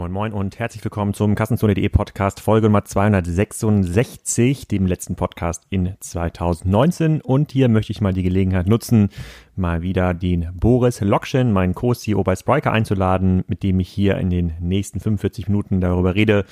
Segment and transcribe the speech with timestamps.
[0.00, 5.94] moin moin und herzlich willkommen zum Kassenzone.de Podcast Folge Nummer 266, dem letzten Podcast in
[6.00, 7.20] 2019.
[7.20, 9.10] Und hier möchte ich mal die Gelegenheit nutzen,
[9.60, 14.30] mal wieder den Boris Lokschen, meinen Co-CEO bei Spriker einzuladen, mit dem ich hier in
[14.30, 16.44] den nächsten 45 Minuten darüber rede,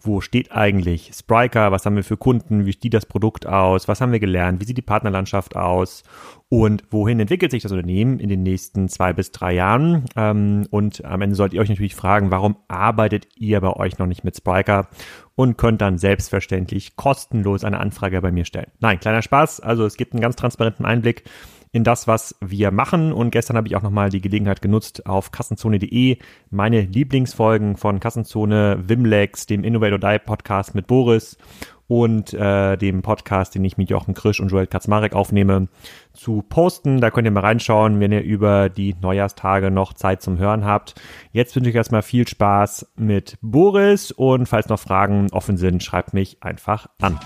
[0.00, 4.00] wo steht eigentlich Spriker, was haben wir für Kunden, wie sieht das Produkt aus, was
[4.00, 6.02] haben wir gelernt, wie sieht die Partnerlandschaft aus
[6.48, 10.04] und wohin entwickelt sich das Unternehmen in den nächsten zwei bis drei Jahren.
[10.14, 14.06] Ähm, und am Ende sollt ihr euch natürlich fragen, warum arbeitet ihr bei euch noch
[14.06, 14.88] nicht mit Spriker?
[15.36, 18.72] und könnt dann selbstverständlich kostenlos eine Anfrage bei mir stellen.
[18.80, 19.60] Nein, kleiner Spaß.
[19.60, 21.24] Also es gibt einen ganz transparenten Einblick
[21.76, 23.12] in das, was wir machen.
[23.12, 26.16] Und gestern habe ich auch nochmal die Gelegenheit genutzt, auf kassenzone.de
[26.50, 31.36] meine Lieblingsfolgen von Kassenzone, Wimlex, dem Innovate or Die Podcast mit Boris
[31.86, 35.68] und äh, dem Podcast, den ich mit Jochen Krisch und Joel Kaczmarek aufnehme,
[36.14, 37.02] zu posten.
[37.02, 40.94] Da könnt ihr mal reinschauen, wenn ihr über die Neujahrstage noch Zeit zum Hören habt.
[41.30, 46.14] Jetzt wünsche ich erstmal viel Spaß mit Boris und falls noch Fragen offen sind, schreibt
[46.14, 47.20] mich einfach an.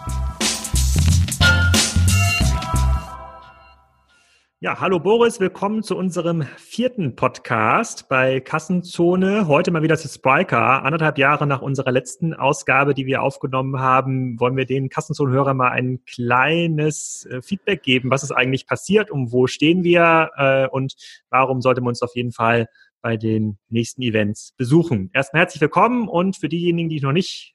[4.62, 9.48] Ja, hallo Boris, willkommen zu unserem vierten Podcast bei Kassenzone.
[9.48, 10.82] Heute mal wieder zu Spriker.
[10.82, 15.70] Anderthalb Jahre nach unserer letzten Ausgabe, die wir aufgenommen haben, wollen wir den Kassenzone-Hörern mal
[15.70, 18.10] ein kleines äh, Feedback geben.
[18.10, 19.10] Was ist eigentlich passiert?
[19.10, 20.30] Um wo stehen wir?
[20.36, 20.94] Äh, und
[21.30, 22.68] warum sollte man uns auf jeden Fall
[23.00, 25.08] bei den nächsten Events besuchen?
[25.14, 27.54] Erstmal herzlich willkommen und für diejenigen, die noch nicht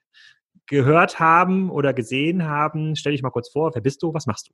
[0.66, 3.76] gehört haben oder gesehen haben, stell dich mal kurz vor.
[3.76, 4.12] Wer bist du?
[4.12, 4.54] Was machst du?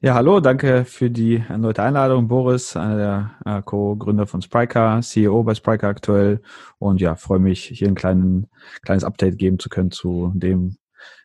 [0.00, 2.28] Ja, hallo, danke für die erneute Einladung.
[2.28, 6.40] Boris, einer der äh, Co-Gründer von Spryker, CEO bei Spryker aktuell.
[6.78, 8.46] Und ja, freue mich, hier ein kleinen,
[8.82, 10.76] kleines Update geben zu können zu dem,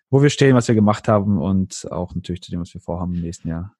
[0.09, 3.13] wo wir stehen, was wir gemacht haben und auch natürlich zu dem, was wir vorhaben
[3.13, 3.75] im nächsten Jahr.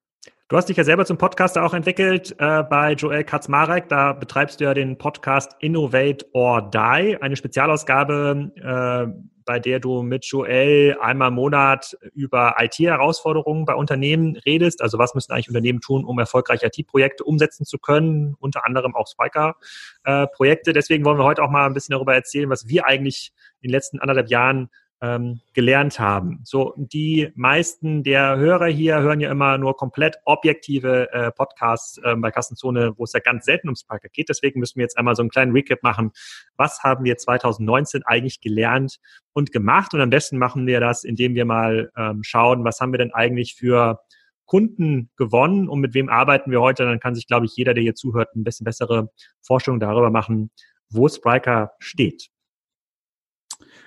[0.46, 3.88] Du hast dich ja selber zum Podcaster auch entwickelt äh, bei Joel Kaczmarek.
[3.88, 10.02] Da betreibst du ja den Podcast Innovate or Die, eine Spezialausgabe, äh, bei der du
[10.02, 14.82] mit Joel einmal im Monat über IT-Herausforderungen bei Unternehmen redest.
[14.82, 19.06] Also was müssen eigentlich Unternehmen tun, um erfolgreich IT-Projekte umsetzen zu können, unter anderem auch
[19.06, 20.72] Spiker-Projekte.
[20.72, 23.72] Deswegen wollen wir heute auch mal ein bisschen darüber erzählen, was wir eigentlich in den
[23.72, 24.70] letzten anderthalb Jahren
[25.04, 26.40] ähm, gelernt haben.
[26.44, 32.16] So, die meisten der Hörer hier hören ja immer nur komplett objektive äh, Podcasts äh,
[32.16, 34.30] bei Kassenzone, wo es ja ganz selten ums Sparker geht.
[34.30, 36.12] Deswegen müssen wir jetzt einmal so einen kleinen Recap machen.
[36.56, 38.98] Was haben wir 2019 eigentlich gelernt
[39.34, 39.92] und gemacht?
[39.92, 43.12] Und am besten machen wir das, indem wir mal ähm, schauen, was haben wir denn
[43.12, 44.00] eigentlich für
[44.46, 46.84] Kunden gewonnen und mit wem arbeiten wir heute?
[46.84, 49.10] Dann kann sich, glaube ich, jeder, der hier zuhört, ein bisschen bessere
[49.42, 50.50] Vorstellung darüber machen,
[50.88, 52.30] wo Spriker steht.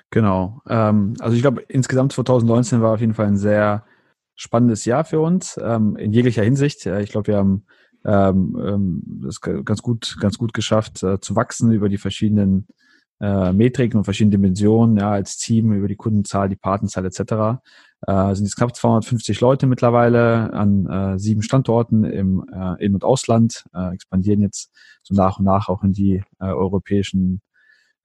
[0.09, 0.61] Genau.
[0.67, 3.85] Ähm, also ich glaube, insgesamt 2019 war auf jeden Fall ein sehr
[4.35, 6.85] spannendes Jahr für uns ähm, in jeglicher Hinsicht.
[6.85, 7.65] ich glaube, wir haben
[8.05, 12.67] ähm, ähm, das ganz gut, ganz gut geschafft äh, zu wachsen über die verschiedenen
[13.19, 17.59] äh, Metriken und verschiedene Dimensionen, ja, als Team, über die Kundenzahl, die Partnerzahl etc.
[18.05, 23.03] Äh, sind jetzt knapp 250 Leute mittlerweile an äh, sieben Standorten im äh, In- und
[23.03, 27.41] Ausland, äh, expandieren jetzt so nach und nach auch in die äh, europäischen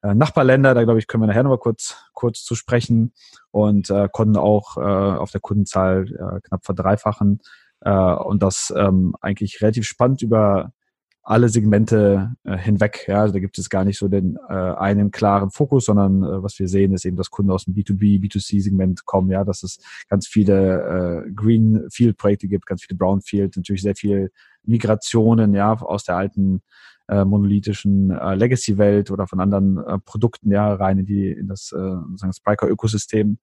[0.02, 3.12] Nachbarländer, da glaube ich, können wir nachher noch mal kurz, kurz zu sprechen.
[3.50, 7.40] Und äh, konnten auch äh, auf der Kundenzahl äh, knapp verdreifachen.
[7.80, 10.72] Äh, und das ähm, eigentlich relativ spannend über
[11.22, 13.04] alle Segmente äh, hinweg.
[13.06, 16.42] Ja, also da gibt es gar nicht so den äh, einen klaren Fokus, sondern äh,
[16.42, 19.30] was wir sehen, ist eben, dass Kunden aus dem B2B, B2C-Segment kommen.
[19.30, 19.78] Ja, dass es
[20.08, 24.32] ganz viele äh, Greenfield-Projekte gibt, ganz viele Brownfield, natürlich sehr viel
[24.64, 26.62] Migrationen, ja, aus der alten
[27.08, 31.72] äh, monolithischen äh, Legacy-Welt oder von anderen äh, Produkten ja rein in die in das
[31.72, 33.38] äh, Spriker-Ökosystem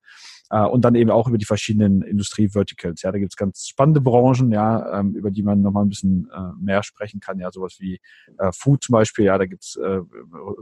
[0.50, 3.02] äh, und dann eben auch über die verschiedenen Industrie-Verticals.
[3.02, 6.52] Ja, da gibt's ganz spannende Branchen, ja, ähm, über die man nochmal ein bisschen äh,
[6.60, 7.38] mehr sprechen kann.
[7.38, 8.00] Ja, sowas wie
[8.38, 9.26] äh, Food zum Beispiel.
[9.26, 10.00] Ja, da gibt's äh,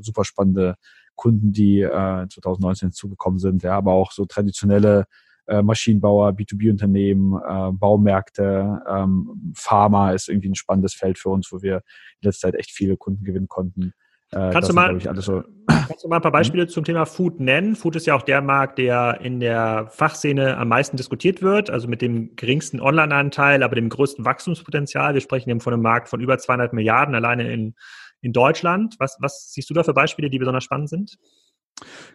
[0.00, 0.76] super spannende
[1.16, 3.62] Kunden, die äh, 2019 zugekommen sind.
[3.62, 5.06] Ja, aber auch so traditionelle
[5.46, 11.62] äh, Maschinenbauer, B2B-Unternehmen, äh, Baumärkte, ähm, Pharma ist irgendwie ein spannendes Feld für uns, wo
[11.62, 11.76] wir
[12.20, 13.94] in letzter Zeit echt viele Kunden gewinnen konnten.
[14.30, 16.68] Äh, kannst, du mal, sind, so kannst du mal ein paar Beispiele mhm.
[16.68, 17.76] zum Thema Food nennen?
[17.76, 21.88] Food ist ja auch der Markt, der in der Fachszene am meisten diskutiert wird, also
[21.88, 25.14] mit dem geringsten Online-Anteil, aber dem größten Wachstumspotenzial.
[25.14, 27.74] Wir sprechen eben von einem Markt von über 200 Milliarden alleine in,
[28.20, 28.96] in Deutschland.
[28.98, 31.18] Was, was siehst du da für Beispiele, die besonders spannend sind?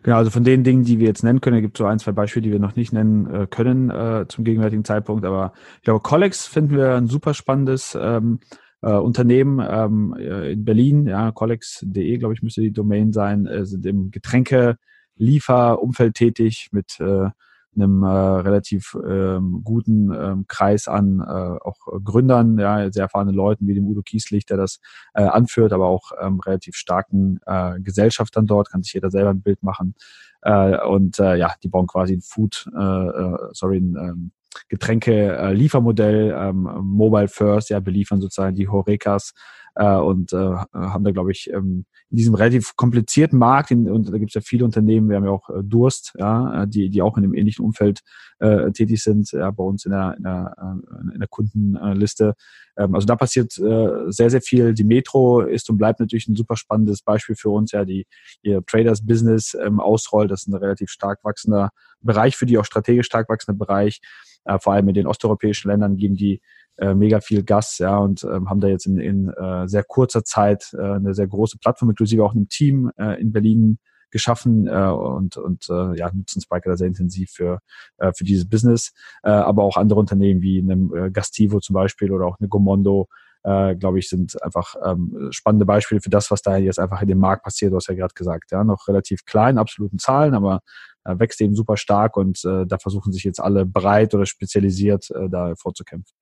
[0.03, 2.11] Genau, also von den Dingen, die wir jetzt nennen können, gibt es so ein, zwei
[2.11, 5.25] Beispiele, die wir noch nicht nennen äh, können äh, zum gegenwärtigen Zeitpunkt.
[5.25, 8.39] Aber ich glaube, Collex finden wir ein super spannendes ähm,
[8.83, 11.07] äh, Unternehmen ähm, äh, in Berlin.
[11.07, 17.29] Ja, collex.de, glaube ich, müsste die Domain sein, äh, sind im Getränkelieferumfeld tätig mit äh,
[17.75, 23.67] einem äh, relativ ähm, guten ähm, Kreis an äh, auch Gründern, ja, sehr erfahrenen Leuten
[23.67, 24.79] wie dem Udo Kieslich, der das
[25.13, 29.41] äh, anführt, aber auch ähm, relativ starken äh, Gesellschaftern dort, kann sich jeder selber ein
[29.41, 29.95] Bild machen.
[30.41, 34.31] Äh, und äh, ja, die bauen quasi ein Food, äh, äh sorry, ein ähm,
[34.69, 39.33] Getränke-Liefermodell, äh, ähm, Mobile First, ja, beliefern sozusagen die Horekas
[39.75, 44.11] äh, und äh, haben da, glaube ich, ähm, in diesem relativ komplizierten Markt, in, und
[44.11, 46.89] da gibt es ja viele Unternehmen, wir haben ja auch äh, Durst, ja, äh, die,
[46.89, 48.01] die auch in dem ähnlichen Umfeld
[48.39, 52.35] äh, tätig sind, ja, bei uns in der, in der, äh, in der Kundenliste.
[52.77, 54.73] Ähm, also da passiert äh, sehr, sehr viel.
[54.73, 58.05] Die Metro ist und bleibt natürlich ein super spannendes Beispiel für uns, ja, die
[58.41, 60.31] ihr Traders Business ähm, ausrollt.
[60.31, 61.71] Das ist ein relativ stark wachsender
[62.01, 64.01] Bereich, für die auch strategisch stark wachsender Bereich.
[64.45, 66.41] Äh, vor allem in den osteuropäischen Ländern geben die
[66.77, 70.23] äh, mega viel Gas, ja, und ähm, haben da jetzt in, in äh, sehr kurzer
[70.23, 73.77] Zeit äh, eine sehr große Plattform, inklusive auch einem Team äh, in Berlin
[74.13, 77.59] geschaffen äh, und, und äh, ja, nutzen Spiker sehr intensiv für,
[77.97, 78.93] äh, für dieses Business.
[79.23, 83.09] Äh, aber auch andere Unternehmen wie einem äh, Gastivo zum Beispiel oder auch eine Gomondo,
[83.43, 87.09] äh, glaube ich, sind einfach ähm, spannende Beispiele für das, was da jetzt einfach in
[87.09, 87.73] dem Markt passiert.
[87.73, 90.61] Du hast ja gerade gesagt, ja, noch relativ klein, absoluten Zahlen, aber
[91.03, 95.11] äh, wächst eben super stark und äh, da versuchen sich jetzt alle breit oder spezialisiert
[95.11, 96.15] äh, da vorzukämpfen.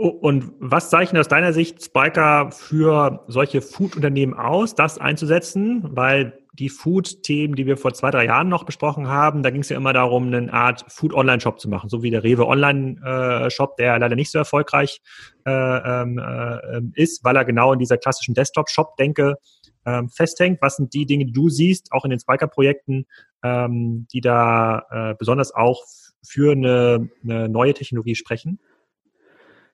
[0.00, 5.82] Und was zeichnet aus deiner Sicht Spiker für solche Food-Unternehmen aus, das einzusetzen?
[5.94, 9.70] Weil die Food-Themen, die wir vor zwei, drei Jahren noch besprochen haben, da ging es
[9.70, 14.14] ja immer darum, eine Art Food-Online-Shop zu machen, so wie der Rewe Online-Shop, der leider
[14.14, 15.00] nicht so erfolgreich
[15.46, 19.36] äh, ähm, äh, ist, weil er genau in dieser klassischen Desktop-Shop-Denke
[19.86, 20.60] ähm, festhängt.
[20.60, 23.06] Was sind die Dinge, die du siehst, auch in den Spiker-Projekten,
[23.42, 25.82] ähm, die da äh, besonders auch
[26.22, 28.60] für eine, eine neue Technologie sprechen?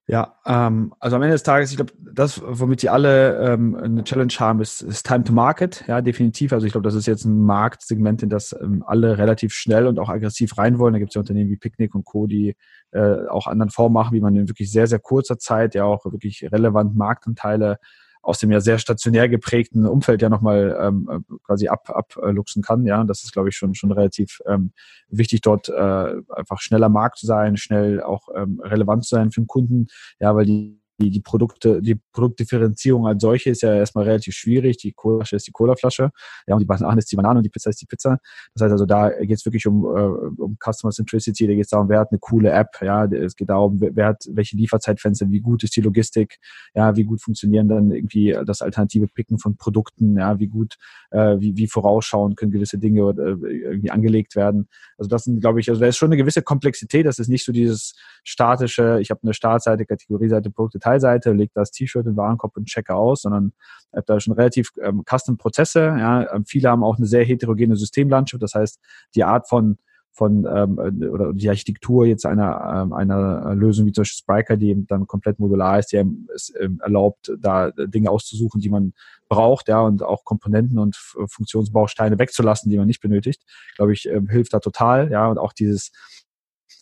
[0.09, 4.05] Ja, ähm, also am Ende des Tages, ich glaube, das, womit sie alle ähm, eine
[4.05, 5.85] Challenge haben, ist, ist Time to Market.
[5.89, 6.53] Ja, definitiv.
[6.53, 9.99] Also ich glaube, das ist jetzt ein Marktsegment, in das ähm, alle relativ schnell und
[9.99, 10.93] auch aggressiv rein wollen.
[10.93, 12.55] Da gibt es ja Unternehmen wie Picnic und Co., die
[12.93, 16.05] äh, auch anderen Formen machen, wie man in wirklich sehr, sehr kurzer Zeit ja auch
[16.05, 17.79] wirklich relevant Marktanteile
[18.27, 22.85] aus dem ja sehr stationär geprägten Umfeld ja nochmal ähm, äh, quasi ab, abluchsen kann.
[22.85, 24.73] Ja, das ist, glaube ich, schon, schon relativ ähm,
[25.09, 29.41] wichtig, dort äh, einfach schneller Markt zu sein, schnell auch ähm, relevant zu sein für
[29.41, 29.87] den Kunden.
[30.19, 34.79] Ja, weil die die, die Produkte, die Produktdifferenzierung als solche ist ja erstmal relativ schwierig.
[34.79, 36.11] Die Colaflasche ist die Colaflasche,
[36.47, 38.19] ja, und die Banane ist die Banane und die Pizza ist die Pizza.
[38.55, 41.71] Das heißt also, da geht es wirklich um, äh, um Customer Centricity, da geht es
[41.71, 45.41] darum, wer hat eine coole App, ja, es geht darum, wer hat welche Lieferzeitfenster, wie
[45.41, 46.39] gut ist die Logistik,
[46.75, 50.77] ja, wie gut funktionieren dann irgendwie das alternative Picken von Produkten, ja, wie gut,
[51.11, 54.69] äh, wie, wie vorausschauen können gewisse Dinge äh, irgendwie angelegt werden.
[54.99, 57.45] Also das sind, glaube ich, also da ist schon eine gewisse Komplexität, das ist nicht
[57.45, 57.95] so dieses
[58.25, 62.95] statische, ich habe eine Startseite, Kategorieseite, Produkte, Detailseite, lege das T-Shirt in Warenkorb und checke
[62.95, 63.53] aus, sondern
[63.93, 65.81] habe da schon relativ ähm, Custom-Prozesse.
[65.81, 66.33] Ja.
[66.33, 68.43] Ähm, viele haben auch eine sehr heterogene Systemlandschaft.
[68.43, 68.81] Das heißt,
[69.15, 69.79] die Art von
[70.13, 70.79] von ähm,
[71.13, 75.39] oder die Architektur jetzt einer ähm, einer Lösung wie zum Beispiel Spriker, die dann komplett
[75.39, 76.03] modular ist, die
[76.35, 78.95] es ähm, erlaubt, da Dinge auszusuchen, die man
[79.29, 83.43] braucht, ja, und auch Komponenten und Funktionsbausteine wegzulassen, die man nicht benötigt,
[83.77, 85.93] glaube ich, ähm, hilft da total, ja, und auch dieses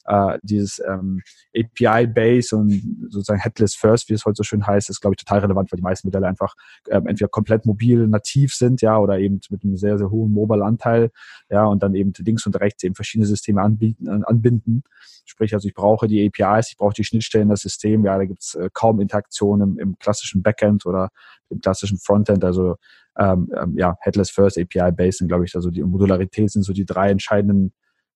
[0.07, 1.23] äh, dieses ähm,
[1.57, 5.41] API-Base und sozusagen Headless First, wie es heute so schön heißt, ist, glaube ich, total
[5.41, 6.55] relevant, weil die meisten Modelle einfach
[6.89, 11.11] ähm, entweder komplett mobil nativ sind, ja, oder eben mit einem sehr, sehr hohen Mobile-Anteil,
[11.51, 14.85] ja, und dann eben links und rechts eben verschiedene Systeme anbieten, anbinden.
[15.25, 18.55] Sprich, also ich brauche die APIs, ich brauche die Schnittstellen, das System, ja, da gibt's
[18.55, 21.11] äh, kaum Interaktion im, im klassischen Backend oder
[21.49, 22.77] im klassischen Frontend, also
[23.17, 26.85] ähm, ähm, ja, Headless First, API-Based sind, glaube ich, also die Modularität sind so die
[26.85, 27.73] drei entscheidenden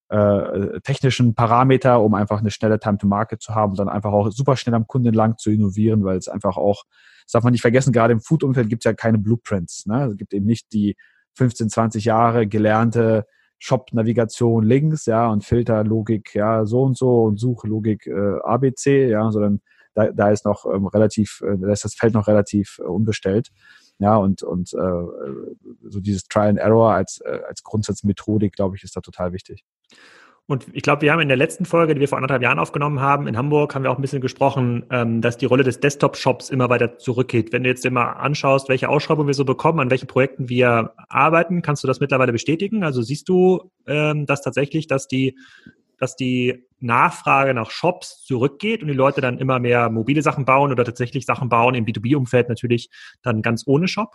[0.09, 4.13] äh, technischen Parameter, um einfach eine schnelle Time to Market zu haben und dann einfach
[4.13, 6.85] auch super schnell am Kunden lang zu innovieren, weil es einfach auch,
[7.25, 9.87] das darf man nicht vergessen, gerade im Food-Umfeld gibt es ja keine Blueprints.
[9.87, 10.07] Ne?
[10.07, 10.97] Es gibt eben nicht die
[11.35, 13.27] 15, 20 Jahre gelernte
[13.59, 19.61] Shop-Navigation links, ja, und Filterlogik, ja, so und so und Suchlogik äh, ABC, ja, sondern
[19.95, 23.49] da, da ist noch ähm, relativ, äh, da ist das Feld noch relativ äh, unbestellt.
[23.99, 25.03] Ja, und, und äh,
[25.89, 29.65] so dieses Trial and Error als, äh, als Grundsatzmethodik, glaube ich, ist da total wichtig.
[30.49, 33.01] Und ich glaube, wir haben in der letzten Folge, die wir vor anderthalb Jahren aufgenommen
[33.01, 36.49] haben, in Hamburg, haben wir auch ein bisschen gesprochen, ähm, dass die Rolle des Desktop-Shops
[36.49, 37.53] immer weiter zurückgeht.
[37.53, 41.61] Wenn du jetzt immer anschaust, welche Ausschreibungen wir so bekommen, an welchen Projekten wir arbeiten,
[41.61, 42.83] kannst du das mittlerweile bestätigen?
[42.83, 45.37] Also siehst du ähm, das tatsächlich, dass die,
[45.99, 50.73] dass die Nachfrage nach Shops zurückgeht und die Leute dann immer mehr mobile Sachen bauen
[50.73, 52.89] oder tatsächlich Sachen bauen im B2B-Umfeld natürlich
[53.21, 54.15] dann ganz ohne Shop?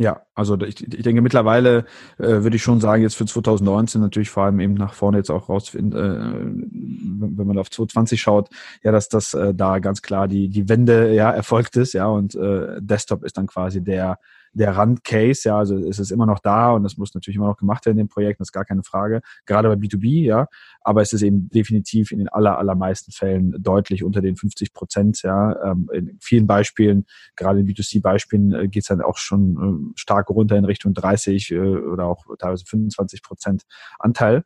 [0.00, 1.84] Ja, also ich, ich denke mittlerweile
[2.18, 5.28] äh, würde ich schon sagen, jetzt für 2019 natürlich vor allem eben nach vorne jetzt
[5.28, 8.48] auch rausfinden, äh, wenn man auf 2020 schaut,
[8.84, 12.36] ja, dass das äh, da ganz klar die die Wende ja erfolgt ist, ja, und
[12.36, 14.20] äh, Desktop ist dann quasi der
[14.52, 17.56] der Randcase, ja, also es ist immer noch da und es muss natürlich immer noch
[17.56, 20.46] gemacht werden in dem Projekt, das ist gar keine Frage, gerade bei B2B, ja,
[20.80, 25.22] aber es ist eben definitiv in den aller, allermeisten Fällen deutlich unter den 50 Prozent,
[25.22, 29.98] ja, ähm, in vielen Beispielen, gerade in B2C-Beispielen äh, geht es dann auch schon äh,
[29.98, 33.62] stark runter in Richtung 30 äh, oder auch teilweise 25 Prozent
[33.98, 34.44] Anteil.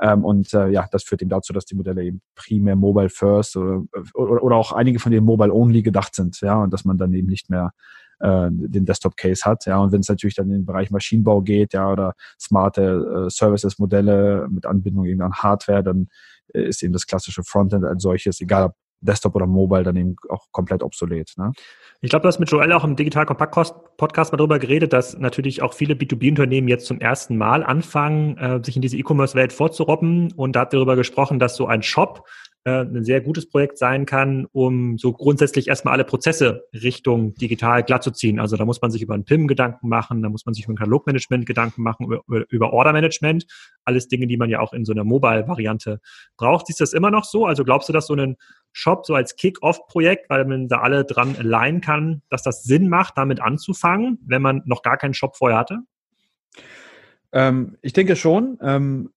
[0.00, 3.56] Ähm, und äh, ja, das führt eben dazu, dass die Modelle eben primär Mobile First
[3.56, 3.82] oder,
[4.14, 7.12] oder, oder auch einige von denen Mobile Only gedacht sind, ja, und dass man dann
[7.12, 7.72] eben nicht mehr
[8.20, 9.66] äh, den Desktop-Case hat.
[9.66, 13.30] Ja, und wenn es natürlich dann in den Bereich Maschinenbau geht, ja, oder smarte äh,
[13.30, 16.08] Services-Modelle mit Anbindung eben an Hardware, dann
[16.54, 20.16] äh, ist eben das klassische Frontend als solches, egal ob Desktop oder Mobile, dann eben
[20.28, 21.32] auch komplett obsolet.
[21.36, 21.52] Ne?
[22.02, 25.18] Ich glaube, du hast mit Joel auch im Digital Compact Podcast mal darüber geredet, dass
[25.18, 30.32] natürlich auch viele B2B-Unternehmen jetzt zum ersten Mal anfangen, äh, sich in diese E-Commerce-Welt vorzurobben.
[30.32, 32.26] Und da hat darüber gesprochen, dass so ein Shop
[32.64, 37.82] äh, ein sehr gutes Projekt sein kann, um so grundsätzlich erstmal alle Prozesse Richtung digital
[37.82, 38.38] glatt zu ziehen.
[38.38, 40.74] Also da muss man sich über ein PIM Gedanken machen, da muss man sich über
[40.74, 43.46] ein Katalogmanagement Gedanken machen, über, über Ordermanagement.
[43.84, 46.00] Alles Dinge, die man ja auch in so einer Mobile-Variante
[46.36, 46.66] braucht.
[46.66, 47.46] Siehst du das immer noch so?
[47.46, 48.36] Also glaubst du, dass so ein
[48.72, 53.16] Shop so als Kick-Off-Projekt, weil man da alle dran leihen kann, dass das Sinn macht,
[53.16, 55.78] damit anzufangen, wenn man noch gar keinen Shop vorher hatte?
[57.32, 58.58] Ähm, ich denke schon.
[58.60, 59.10] Ähm,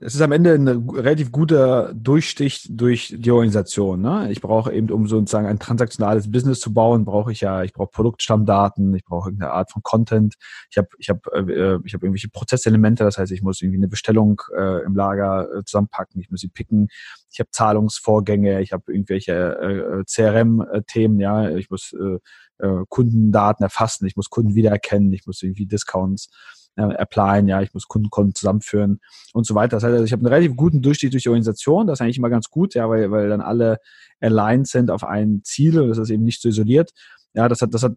[0.00, 4.00] es ist am Ende ein relativ guter Durchstich durch die Organisation.
[4.00, 4.30] Ne?
[4.30, 7.90] Ich brauche eben, um sozusagen ein transaktionales Business zu bauen, brauche ich ja, ich brauche
[7.90, 10.36] Produktstammdaten, ich brauche irgendeine Art von Content.
[10.70, 13.04] Ich habe, ich habe, äh, ich habe irgendwelche Prozesselemente.
[13.04, 16.20] Das heißt, ich muss irgendwie eine Bestellung äh, im Lager äh, zusammenpacken.
[16.20, 16.88] Ich muss sie picken.
[17.30, 18.62] Ich habe Zahlungsvorgänge.
[18.62, 21.20] Ich habe irgendwelche äh, CRM-Themen.
[21.20, 22.18] Ja, ich muss äh,
[22.64, 24.06] äh, Kundendaten erfassen.
[24.06, 25.12] Ich muss Kunden wiedererkennen.
[25.12, 26.30] Ich muss irgendwie Discounts
[26.76, 29.00] äh, applyen, ja, ich muss Kundenkonten zusammenführen
[29.32, 29.76] und so weiter.
[29.76, 32.18] Das heißt, also ich habe einen relativ guten Durchstieg durch die Organisation, das ist eigentlich
[32.18, 33.78] immer ganz gut, ja, weil, weil dann alle
[34.20, 36.92] aligned sind auf ein Ziel und das ist eben nicht so isoliert.
[37.34, 37.94] Ja, das hat, das hat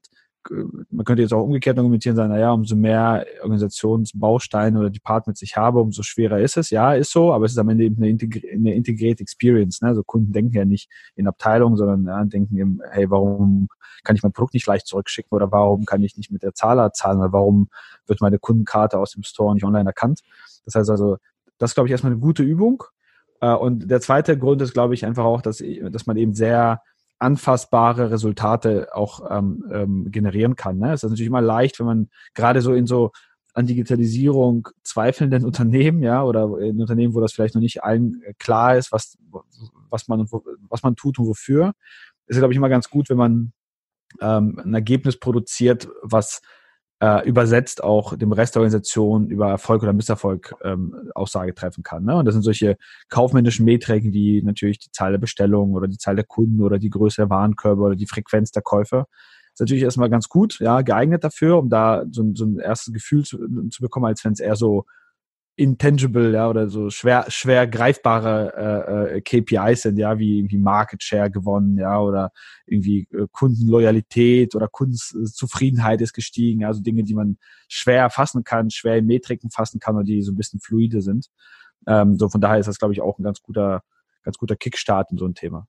[0.50, 5.79] man könnte jetzt auch umgekehrt argumentieren, sagen, naja, umso mehr Organisationsbausteine oder Departments ich habe,
[5.79, 6.69] umso schwerer ist es.
[6.69, 9.81] Ja, ist so, aber es ist am Ende eben eine, integri eine integrierte Experience.
[9.81, 9.89] Ne?
[9.89, 13.67] Also Kunden denken ja nicht in Abteilungen, sondern ja, denken eben, hey, warum
[14.03, 16.93] kann ich mein Produkt nicht leicht zurückschicken oder warum kann ich nicht mit der Zahler
[16.93, 17.69] zahlen oder warum
[18.08, 20.22] wird meine Kundenkarte aus dem Store nicht online erkannt?
[20.65, 21.17] Das heißt also,
[21.58, 22.84] das ist, glaube ich, erstmal eine gute Übung.
[23.41, 26.81] Äh, und der zweite Grund ist, glaube ich, einfach auch, dass, dass man eben sehr
[27.19, 30.79] anfassbare Resultate auch ähm, ähm, generieren kann.
[30.79, 30.93] Ne?
[30.93, 33.11] Es ist natürlich immer leicht, wenn man gerade so in so
[33.53, 38.33] an Digitalisierung zweifelnden Unternehmen, ja, oder in Unternehmen, wo das vielleicht noch nicht allen äh,
[38.39, 39.17] klar ist, was,
[39.89, 40.27] was man,
[40.69, 41.73] was man tut und wofür,
[42.27, 43.53] ist glaube ich, immer ganz gut, wenn man
[44.21, 46.41] ähm, ein Ergebnis produziert, was
[47.01, 52.03] äh, übersetzt auch dem Rest der Organisation über Erfolg oder Misserfolg ähm, Aussage treffen kann.
[52.03, 52.15] Ne?
[52.15, 52.77] Und das sind solche
[53.08, 56.89] kaufmännischen Metriken wie natürlich die Zahl der Bestellungen oder die Zahl der Kunden oder die
[56.89, 59.08] Größe der Warenkörbe oder die Frequenz der Käufer.
[59.08, 62.94] Das ist natürlich erstmal ganz gut, ja, geeignet dafür, um da so, so ein erstes
[62.94, 63.38] Gefühl zu,
[63.70, 64.86] zu bekommen, als wenn es eher so
[65.59, 71.03] intangible, ja, oder so schwer, schwer greifbare äh, äh KPIs sind, ja, wie irgendwie Market
[71.03, 72.31] Share gewonnen, ja, oder
[72.65, 77.37] irgendwie äh, Kundenloyalität oder Kundenzufriedenheit ist gestiegen, also Dinge, die man
[77.67, 81.27] schwer fassen kann, schwer in Metriken fassen kann und die so ein bisschen fluide sind.
[81.87, 83.83] Ähm, so von daher ist das, glaube ich, auch ein ganz guter,
[84.23, 85.67] ganz guter Kickstart in so ein Thema.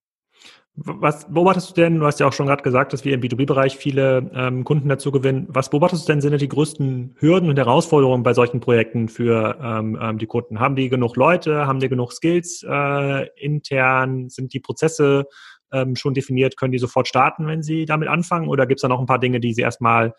[0.77, 1.99] Was beobachtest du denn?
[1.99, 5.11] Du hast ja auch schon gerade gesagt, dass wir im B2B-Bereich viele ähm, Kunden dazu
[5.11, 5.47] gewinnen.
[5.51, 9.99] Was beobachtest du denn sind die größten Hürden und Herausforderungen bei solchen Projekten für ähm,
[10.01, 10.59] ähm, die Kunden?
[10.59, 11.67] Haben die genug Leute?
[11.67, 14.31] Haben die genug Skills äh, intern?
[14.31, 15.27] Sind die Prozesse
[15.71, 16.57] ähm, schon definiert?
[16.57, 18.49] Können die sofort starten, wenn sie damit anfangen?
[18.49, 20.15] Oder gibt es da noch ein paar Dinge, die sie erstmal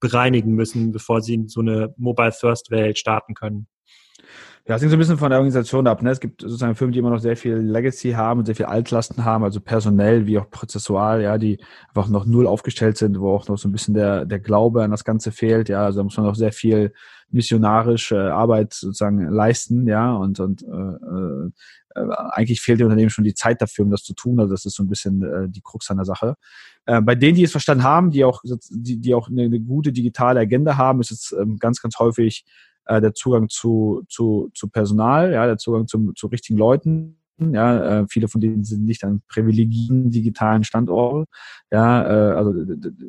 [0.00, 3.66] bereinigen müssen, bevor sie in so eine Mobile-First-Welt starten können?
[4.68, 6.02] Ja, es hängt so ein bisschen von der Organisation ab.
[6.02, 6.10] Ne?
[6.10, 9.24] Es gibt sozusagen Firmen, die immer noch sehr viel Legacy haben und sehr viel Altlasten
[9.24, 13.46] haben, also personell wie auch prozessual, ja, die einfach noch null aufgestellt sind, wo auch
[13.46, 15.68] noch so ein bisschen der, der Glaube an das Ganze fehlt.
[15.68, 16.92] Ja, also da muss man noch sehr viel
[17.30, 21.50] missionarische Arbeit sozusagen leisten, ja, und, und äh,
[21.96, 24.40] äh, eigentlich fehlt dem Unternehmen schon die Zeit dafür, um das zu tun.
[24.40, 26.34] Also das ist so ein bisschen äh, die Krux an der Sache.
[26.86, 29.92] Äh, bei denen, die es verstanden haben, die auch, die, die auch eine, eine gute
[29.92, 32.44] digitale Agenda haben, ist es ähm, ganz, ganz häufig
[32.86, 37.18] äh, der Zugang zu, zu, zu Personal, ja, der Zugang zu, zu richtigen Leuten.
[37.38, 41.26] Ja, äh, viele von denen sind nicht an privilegierten digitalen Standorten.
[41.70, 42.54] Ja, äh, also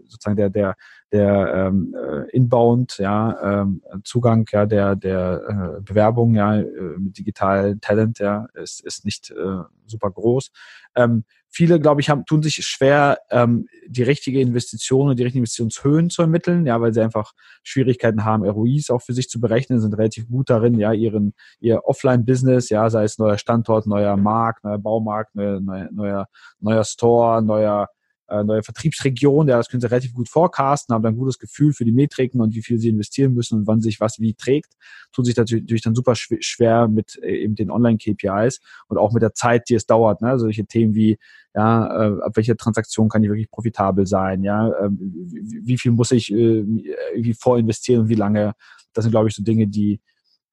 [0.05, 0.75] sozusagen der der
[1.11, 6.65] der ähm, äh, Inbound, ja, ähm, Zugang, ja, der der äh, Bewerbung, ja, äh,
[6.97, 10.51] mit digital Talent, ja, ist ist nicht äh, super groß.
[10.95, 15.43] Ähm, viele, glaube ich, haben, tun sich schwer, ähm, die richtige Investition und die richtigen
[15.43, 17.33] Investitionshöhen zu ermitteln, ja, weil sie einfach
[17.63, 21.85] Schwierigkeiten haben, ROIs auch für sich zu berechnen, sind relativ gut darin, ja, ihren, ihr
[21.85, 26.27] Offline-Business, ja, sei es neuer Standort, neuer Markt, neuer Baumarkt, neuer, neuer,
[26.59, 27.87] neuer Store, neuer
[28.29, 31.73] äh, neue Vertriebsregion, ja, das können sie relativ gut forecasten, haben dann ein gutes Gefühl
[31.73, 34.73] für die Metriken und wie viel sie investieren müssen und wann sich was wie trägt,
[35.13, 39.33] tun sich natürlich dann super schwer mit äh, eben den Online-KPIs und auch mit der
[39.33, 40.21] Zeit, die es dauert.
[40.21, 40.37] Ne?
[40.39, 41.17] Solche Themen wie,
[41.55, 46.11] ja, äh, ab welcher Transaktion kann ich wirklich profitabel sein, ja, äh, wie, viel muss
[46.11, 48.53] ich irgendwie vorinvestieren und wie lange.
[48.93, 50.01] Das sind, glaube ich, so Dinge, die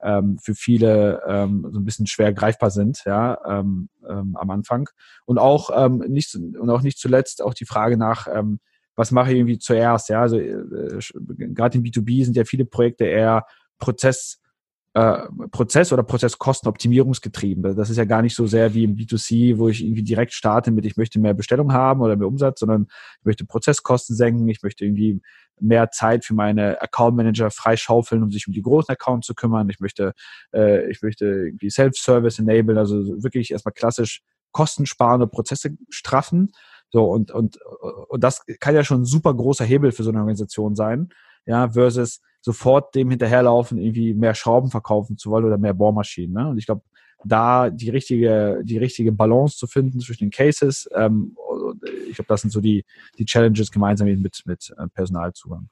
[0.04, 4.88] ähm, für viele ähm, so ein bisschen schwer greifbar sind, ja, ähm, ähm, am Anfang.
[5.24, 8.60] Und auch ähm, nicht und auch nicht zuletzt auch die Frage nach, ähm,
[8.94, 13.04] was mache ich irgendwie zuerst, ja, also äh, gerade in B2B sind ja viele Projekte
[13.04, 13.46] eher
[13.78, 14.40] Prozess
[14.96, 17.74] äh, Prozess- oder Prozesskostenoptimierungsgetrieben.
[17.74, 20.70] Das ist ja gar nicht so sehr wie im B2C, wo ich irgendwie direkt starte
[20.70, 22.86] mit, ich möchte mehr Bestellung haben oder mehr Umsatz, sondern
[23.18, 25.20] ich möchte Prozesskosten senken, ich möchte irgendwie
[25.60, 29.68] mehr Zeit für meine Account Manager freischaufeln, um sich um die großen Accounts zu kümmern.
[29.70, 30.12] Ich möchte,
[30.52, 36.52] äh, ich möchte irgendwie Self-Service enablen, also wirklich erstmal klassisch Kosten sparen und Prozesse straffen.
[36.90, 37.58] So, und, und,
[38.08, 41.08] und das kann ja schon ein super großer Hebel für so eine Organisation sein,
[41.44, 46.34] ja, versus sofort dem hinterherlaufen, irgendwie mehr Schrauben verkaufen zu wollen oder mehr Bohrmaschinen.
[46.34, 46.48] Ne?
[46.50, 46.82] Und ich glaube,
[47.24, 51.36] da die richtige, die richtige Balance zu finden zwischen den Cases, ähm,
[52.08, 52.84] ich glaube, das sind so die,
[53.18, 55.68] die Challenges gemeinsam mit, mit äh, Personalzugang.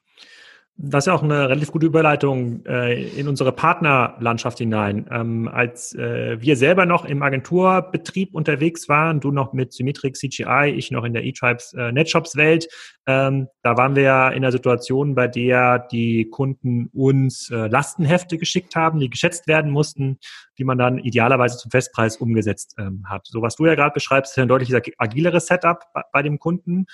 [0.75, 5.07] Das ist ja auch eine relativ gute Überleitung äh, in unsere Partnerlandschaft hinein.
[5.11, 10.73] Ähm, als äh, wir selber noch im Agenturbetrieb unterwegs waren, du noch mit Symmetric CGI,
[10.75, 12.67] ich noch in der eTribes äh, Netshops Welt,
[13.05, 18.37] ähm, da waren wir ja in der Situation, bei der die Kunden uns äh, Lastenhefte
[18.39, 20.17] geschickt haben, die geschätzt werden mussten,
[20.57, 23.27] die man dann idealerweise zum Festpreis umgesetzt ähm, hat.
[23.27, 26.87] So was du ja gerade beschreibst, ist ein deutlich agileres Setup bei, bei dem Kunden.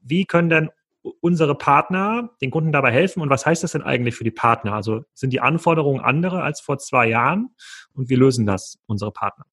[0.00, 0.70] Wie können denn
[1.20, 3.20] unsere Partner den Kunden dabei helfen.
[3.22, 4.74] Und was heißt das denn eigentlich für die Partner?
[4.74, 7.54] Also sind die Anforderungen andere als vor zwei Jahren?
[7.94, 9.46] Und wie lösen das unsere Partner?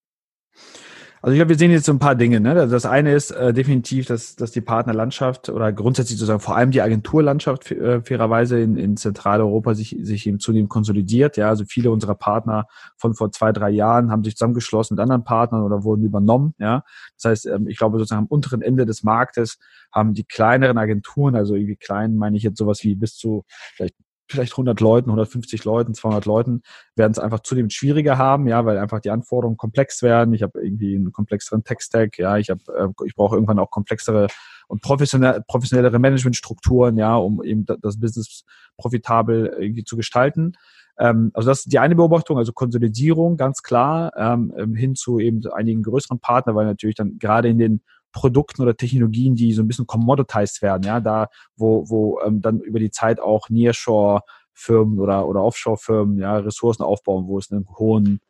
[1.24, 2.42] Also ich glaube, wir sehen jetzt so ein paar Dinge.
[2.42, 2.53] Ne?
[2.53, 6.82] Das eine ist äh, definitiv, dass, dass die Partnerlandschaft oder grundsätzlich sozusagen vor allem die
[6.82, 11.38] Agenturlandschaft äh, fairerweise in, in Zentraleuropa sich, sich eben zunehmend konsolidiert.
[11.38, 15.24] Ja, also viele unserer Partner von vor zwei, drei Jahren haben sich zusammengeschlossen mit anderen
[15.24, 16.56] Partnern oder wurden übernommen.
[16.60, 16.84] Ja,
[17.15, 19.60] das heißt, ähm, ich glaube sozusagen am unteren Ende des Marktes
[19.94, 23.96] haben die kleineren Agenturen, also irgendwie klein meine ich jetzt sowas wie bis zu vielleicht
[24.30, 26.62] vielleicht 100 Leuten, 150 Leuten, 200 Leuten,
[26.95, 30.34] werden es einfach zunehmend schwieriger haben, ja, weil einfach die Anforderungen komplex werden.
[30.34, 34.28] Ich habe irgendwie einen komplexeren Tech-Stack, ja, ich habe, äh, ich brauche irgendwann auch komplexere
[34.67, 38.43] und professionell, professionellere Managementstrukturen, ja, um eben das Business
[38.78, 40.54] profitabel irgendwie zu gestalten.
[40.97, 45.19] Ähm, also das ist die eine Beobachtung, also Konsolidierung, ganz klar, ähm, ähm hin zu
[45.19, 47.82] eben einigen größeren Partnern, weil natürlich dann gerade in den
[48.13, 52.62] Produkten oder Technologien, die so ein bisschen commoditized werden, ja, da wo, wo ähm, dann
[52.62, 58.21] über die Zeit auch Nearshore-Firmen oder, oder Offshore-Firmen ja, Ressourcen aufbauen, wo es einen hohen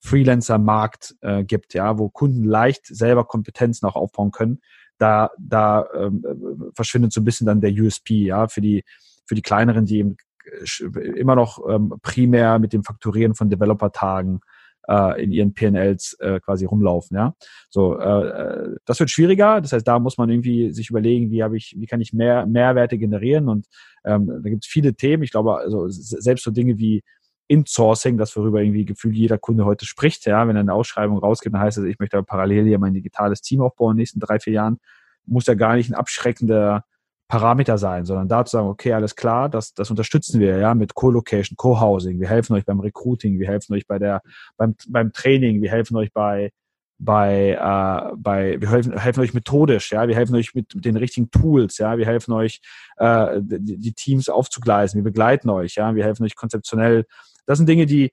[0.00, 4.60] Freelancer-Markt äh, gibt, ja, wo Kunden leicht selber Kompetenzen auch aufbauen können,
[4.98, 8.84] da, da ähm, äh, verschwindet so ein bisschen dann der USP, ja, für die,
[9.24, 14.40] für die kleineren, die eben äh, immer noch ähm, primär mit dem Fakturieren von Developer-Tagen
[14.88, 17.16] äh, in ihren PNLs äh, quasi rumlaufen.
[17.16, 17.34] Ja,
[17.68, 19.60] so äh, äh, das wird schwieriger.
[19.60, 22.46] Das heißt, da muss man irgendwie sich überlegen, wie habe ich, wie kann ich mehr
[22.46, 23.66] Mehrwerte generieren und
[24.04, 25.22] ähm, da gibt es viele Themen.
[25.22, 27.02] Ich glaube, also selbst so Dinge wie
[27.48, 30.24] Insourcing, das worüber irgendwie gefühlt jeder Kunde heute spricht.
[30.26, 33.60] Ja, wenn eine Ausschreibung rausgibt, dann heißt es, ich möchte parallel hier mein digitales Team
[33.60, 34.78] aufbauen in den nächsten drei, vier Jahren,
[35.26, 36.84] muss ja gar nicht ein abschreckender
[37.30, 40.94] Parameter sein, sondern da zu sagen, okay, alles klar, das, das unterstützen wir ja mit
[40.94, 44.20] Co-Location, Co-Housing, wir helfen euch beim Recruiting, wir helfen euch bei der,
[44.56, 46.50] beim, beim Training, wir helfen euch bei,
[46.98, 50.96] bei, äh, bei wir helfen, helfen euch methodisch, ja, wir helfen euch mit, mit den
[50.96, 52.60] richtigen Tools, ja, wir helfen euch
[52.96, 57.06] äh, die, die Teams aufzugleisen, wir begleiten euch, ja, wir helfen euch konzeptionell.
[57.46, 58.10] Das sind Dinge, die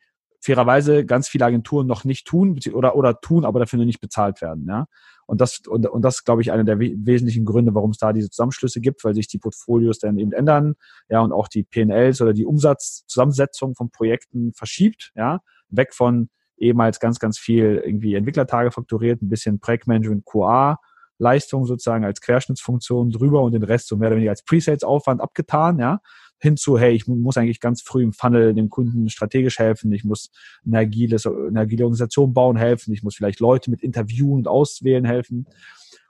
[0.47, 4.65] fairerweise ganz viele Agenturen noch nicht tun oder, oder tun, aber dafür nicht bezahlt werden.
[4.69, 4.87] Ja?
[5.25, 8.29] Und das, und, und das glaube ich, einer der wesentlichen Gründe, warum es da diese
[8.29, 10.75] Zusammenschlüsse gibt, weil sich die Portfolios dann eben ändern,
[11.09, 17.01] ja, und auch die PNLs oder die Umsatzzusammensetzung von Projekten verschiebt, ja, weg von ehemals
[17.01, 20.79] ganz, ganz viel irgendwie Entwicklertage fakturiert, ein bisschen Projektmanagement QA,
[21.19, 25.77] Leistung sozusagen als Querschnittsfunktion drüber und den Rest so mehr oder weniger als Presales-Aufwand abgetan,
[25.79, 25.99] ja,
[26.39, 30.29] hinzu, hey, ich muss eigentlich ganz früh im Funnel dem Kunden strategisch helfen, ich muss
[30.65, 35.05] eine agile, eine agile Organisation bauen helfen, ich muss vielleicht Leute mit interviewen und auswählen
[35.05, 35.47] helfen.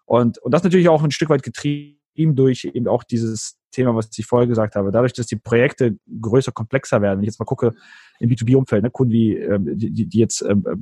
[0.05, 4.09] Und, und das natürlich auch ein Stück weit getrieben durch eben auch dieses Thema, was
[4.17, 4.91] ich vorher gesagt habe.
[4.91, 7.73] Dadurch, dass die Projekte größer, komplexer werden, wenn ich jetzt mal gucke,
[8.19, 10.75] im B2B-Umfeld, ne, Kunden wie, ähm, die, die jetzt, ähm, äh,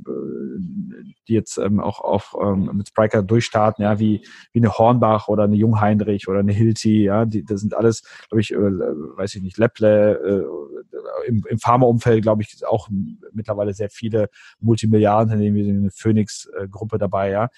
[1.28, 4.22] die jetzt ähm, auch, auch ähm, mit Spriker durchstarten, ja, wie,
[4.52, 8.40] wie eine Hornbach oder eine Jungheinrich oder eine Hilti, ja, die, das sind alles, glaube
[8.40, 12.88] ich, äh, weiß ich nicht, Lepple, äh, im, im Pharmaumfeld, glaube ich, auch
[13.32, 14.28] mittlerweile sehr viele
[14.60, 17.48] Multimilliarden, in denen wir eine Phoenix-Gruppe dabei, ja.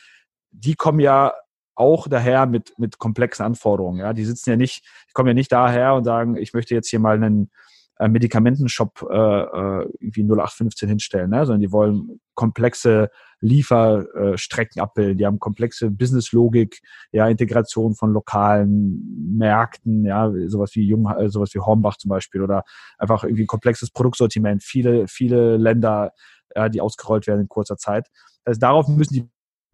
[0.51, 1.35] Die kommen ja
[1.79, 4.01] auch daher mit, mit komplexen Anforderungen.
[4.01, 6.89] Ja, die sitzen ja nicht, die kommen ja nicht daher und sagen, ich möchte jetzt
[6.89, 7.51] hier mal einen
[7.99, 11.47] äh, Medikamentenshop äh, äh irgendwie 0815 hinstellen, ne?
[11.47, 13.11] sondern die wollen komplexe
[13.41, 16.81] Lieferstrecken abbilden, die haben komplexe Businesslogik,
[17.13, 22.43] ja, Integration von lokalen Märkten, ja, sowas wie Jung, äh, sowas wie Hornbach zum Beispiel
[22.43, 22.65] oder
[22.99, 26.13] einfach irgendwie komplexes Produktsortiment, viele, viele Länder,
[26.55, 28.09] ja, die ausgerollt werden in kurzer Zeit.
[28.45, 29.29] Also darauf müssen die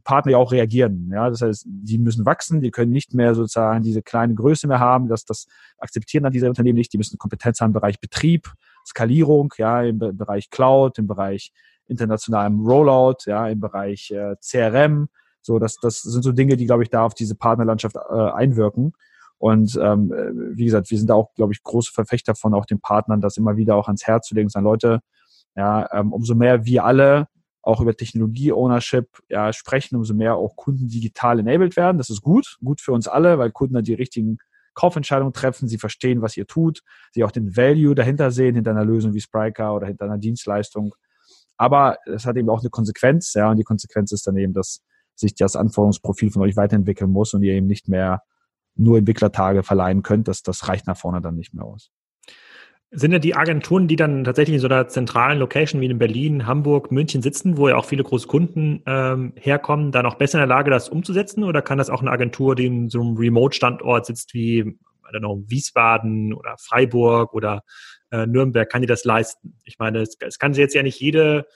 [0.05, 1.11] Partner ja auch reagieren.
[1.13, 4.81] Ja, das heißt, die müssen wachsen, die können nicht mehr sozusagen diese kleine Größe mehr
[4.81, 5.09] haben.
[5.09, 5.47] Das, das
[5.79, 6.93] akzeptieren dann diese Unternehmen nicht.
[6.93, 8.53] Die müssen Kompetenz haben im Bereich Betrieb,
[8.87, 11.53] Skalierung, ja, im Bereich Cloud, im Bereich
[11.87, 15.09] internationalem Rollout, ja, im Bereich äh, CRM.
[15.43, 18.93] So, das, das sind so Dinge, die, glaube ich, da auf diese Partnerlandschaft äh, einwirken.
[19.39, 22.65] Und ähm, äh, wie gesagt, wir sind da auch, glaube ich, große Verfechter von auch
[22.67, 25.01] den Partnern, das immer wieder auch ans Herz zu legen, sagen, Leute,
[25.57, 27.29] ja, ähm, umso mehr wir alle
[27.65, 31.99] auch über Technologie-Ownership ja, sprechen, umso mehr auch Kunden digital enabled werden.
[31.99, 34.39] Das ist gut, gut für uns alle, weil Kunden dann die richtigen
[34.75, 38.85] Kaufentscheidungen treffen, sie verstehen, was ihr tut, sie auch den Value dahinter sehen, hinter einer
[38.85, 40.95] Lösung wie Spriker oder hinter einer Dienstleistung.
[41.57, 44.83] Aber es hat eben auch eine Konsequenz, ja, und die Konsequenz ist dann eben, dass
[45.15, 48.23] sich das Anforderungsprofil von euch weiterentwickeln muss und ihr eben nicht mehr
[48.75, 50.27] nur Entwicklertage verleihen könnt.
[50.27, 51.93] Das, das reicht nach vorne dann nicht mehr aus.
[52.97, 56.47] Sind ja die Agenturen, die dann tatsächlich in so einer zentralen Location wie in Berlin,
[56.47, 60.49] Hamburg, München sitzen, wo ja auch viele große Kunden ähm, herkommen, dann auch besser in
[60.49, 61.43] der Lage, das umzusetzen?
[61.43, 64.77] Oder kann das auch eine Agentur, die in so einem Remote-Standort sitzt wie I
[65.13, 67.63] don't know, Wiesbaden oder Freiburg oder
[68.11, 69.59] äh, Nürnberg, kann die das leisten?
[69.65, 71.47] Ich meine, es, es kann sich jetzt ja nicht jede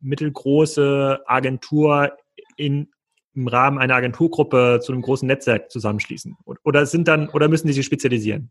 [0.00, 2.12] mittelgroße Agentur
[2.56, 2.88] in,
[3.34, 6.36] im Rahmen einer Agenturgruppe zu einem großen Netzwerk zusammenschließen.
[6.64, 8.50] Oder sind dann, oder müssen die sich spezialisieren?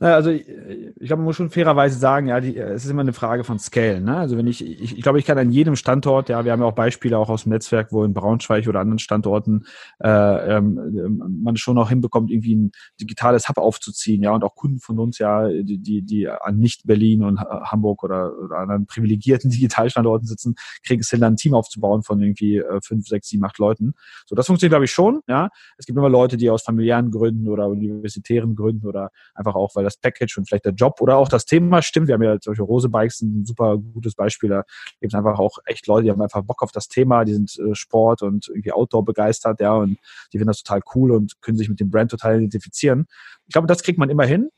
[0.00, 3.02] Naja, also ich, ich glaube, man muss schon fairerweise sagen, ja, die, es ist immer
[3.02, 4.00] eine Frage von Scale.
[4.00, 4.16] Ne?
[4.16, 6.66] Also wenn ich, ich, ich glaube, ich kann an jedem Standort, ja, wir haben ja
[6.66, 9.64] auch Beispiele auch aus dem Netzwerk, wo in Braunschweig oder anderen Standorten
[9.98, 14.78] äh, ähm, man schon noch hinbekommt, irgendwie ein digitales Hub aufzuziehen, ja, und auch Kunden
[14.78, 19.50] von uns, ja, die, die, die an nicht Berlin und Hamburg oder, oder anderen privilegierten
[19.50, 23.44] Digitalstandorten sitzen, kriegen es hin, dann ein Team aufzubauen von irgendwie äh, fünf, sechs, sieben,
[23.44, 23.94] acht Leuten.
[24.26, 25.50] So, das funktioniert, glaube ich, schon, ja.
[25.76, 29.84] Es gibt immer Leute, die aus familiären Gründen oder universitären Gründen oder einfach auch, weil
[29.84, 32.08] das Package und vielleicht der Job oder auch das Thema stimmt.
[32.08, 34.50] Wir haben ja solche Rose Bikes ein super gutes Beispiel.
[34.50, 34.64] Da
[35.00, 37.58] gibt es einfach auch echt Leute, die haben einfach Bock auf das Thema, die sind
[37.58, 39.98] äh, Sport und irgendwie Outdoor begeistert, ja, und
[40.32, 43.06] die finden das total cool und können sich mit dem Brand total identifizieren.
[43.46, 44.50] Ich glaube, das kriegt man immer hin.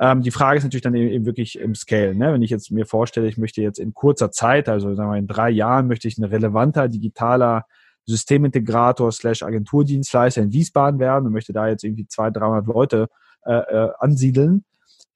[0.00, 2.14] Ähm, die Frage ist natürlich dann eben, wirklich im Scale.
[2.14, 2.32] Ne?
[2.32, 5.26] Wenn ich jetzt mir vorstelle, ich möchte jetzt in kurzer Zeit, also sagen wir in
[5.26, 7.66] drei Jahren, möchte ich ein relevanter digitaler
[8.06, 13.08] Systemintegrator slash Agenturdienstleister in Wiesbaden werden und möchte da jetzt irgendwie 200, 300 Leute
[13.44, 14.64] äh, äh, ansiedeln.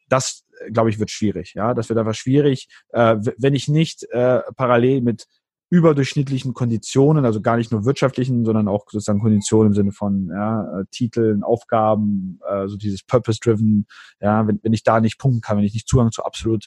[0.08, 1.54] Das, glaube ich, wird schwierig.
[1.54, 5.26] Ja, das wird einfach schwierig, äh, wenn ich nicht äh, parallel mit
[5.70, 10.80] überdurchschnittlichen Konditionen, also gar nicht nur wirtschaftlichen, sondern auch sozusagen Konditionen im Sinne von ja,
[10.80, 13.86] äh, Titeln, Aufgaben, äh, so dieses Purpose-driven,
[14.20, 16.66] ja, wenn, wenn ich da nicht punkten kann, wenn ich nicht Zugang zu absolut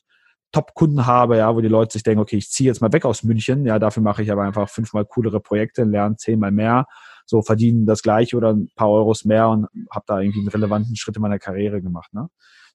[0.52, 3.24] Top-Kunden habe, ja, wo die Leute sich denken, okay, ich ziehe jetzt mal weg aus
[3.24, 6.86] München, ja, dafür mache ich aber einfach fünfmal coolere Projekte, lerne zehnmal mehr
[7.28, 10.96] so verdienen das gleiche oder ein paar Euros mehr und habe da irgendwie einen relevanten
[10.96, 12.14] Schritt in meiner Karriere gemacht.
[12.14, 12.28] Ne?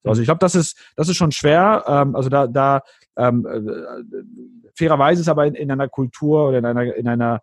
[0.04, 1.84] So, also ich glaube, das ist das ist schon schwer.
[1.86, 2.82] Ähm, also da da
[3.16, 7.40] ähm, äh, fairerweise ist aber in, in einer Kultur oder in einer in einer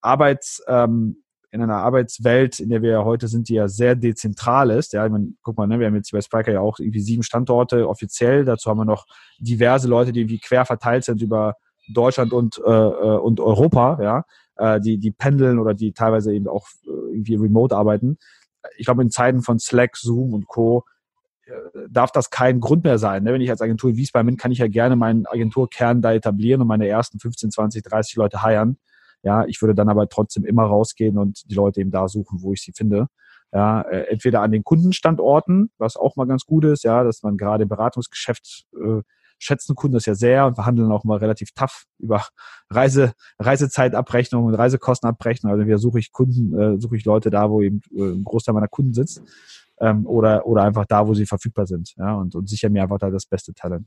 [0.00, 4.70] Arbeits ähm, in einer Arbeitswelt, in der wir ja heute sind, die ja sehr dezentral
[4.70, 4.92] ist.
[4.92, 7.22] Ja, ich meine, guck mal, ne, wir haben jetzt bei Spriker ja auch irgendwie sieben
[7.22, 8.44] Standorte offiziell.
[8.44, 9.06] Dazu haben wir noch
[9.38, 11.54] diverse Leute, die irgendwie quer verteilt sind über
[11.92, 13.98] Deutschland und, äh, äh und Europa.
[14.02, 14.24] Ja,
[14.56, 18.18] äh, die, die pendeln oder die teilweise eben auch äh, irgendwie remote arbeiten.
[18.76, 20.84] Ich glaube, in Zeiten von Slack, Zoom und Co.
[21.46, 21.52] Äh,
[21.90, 23.24] darf das kein Grund mehr sein.
[23.24, 23.32] Ne?
[23.32, 26.62] Wenn ich als Agentur in Wiesbaden bin, kann ich ja gerne meinen Agenturkern da etablieren
[26.62, 28.78] und meine ersten 15, 20, 30 Leute heiern.
[29.22, 32.52] Ja, ich würde dann aber trotzdem immer rausgehen und die Leute eben da suchen, wo
[32.52, 33.06] ich sie finde.
[33.52, 37.62] Ja, entweder an den Kundenstandorten, was auch mal ganz gut ist, ja, dass man gerade
[37.62, 39.00] im Beratungsgeschäft äh,
[39.38, 42.24] schätzen Kunden das ja sehr und verhandeln auch mal relativ tough über
[42.70, 45.52] Reise, Reisezeitabrechnung und Reisekostenabrechnung.
[45.52, 48.54] Also wir suche ich Kunden, äh, suche ich Leute da, wo eben äh, ein Großteil
[48.54, 49.22] meiner Kunden sitzt.
[49.80, 51.94] Ähm, oder, oder einfach da, wo sie verfügbar sind.
[51.96, 53.86] Ja, und, und sicher mir einfach da das beste Talent.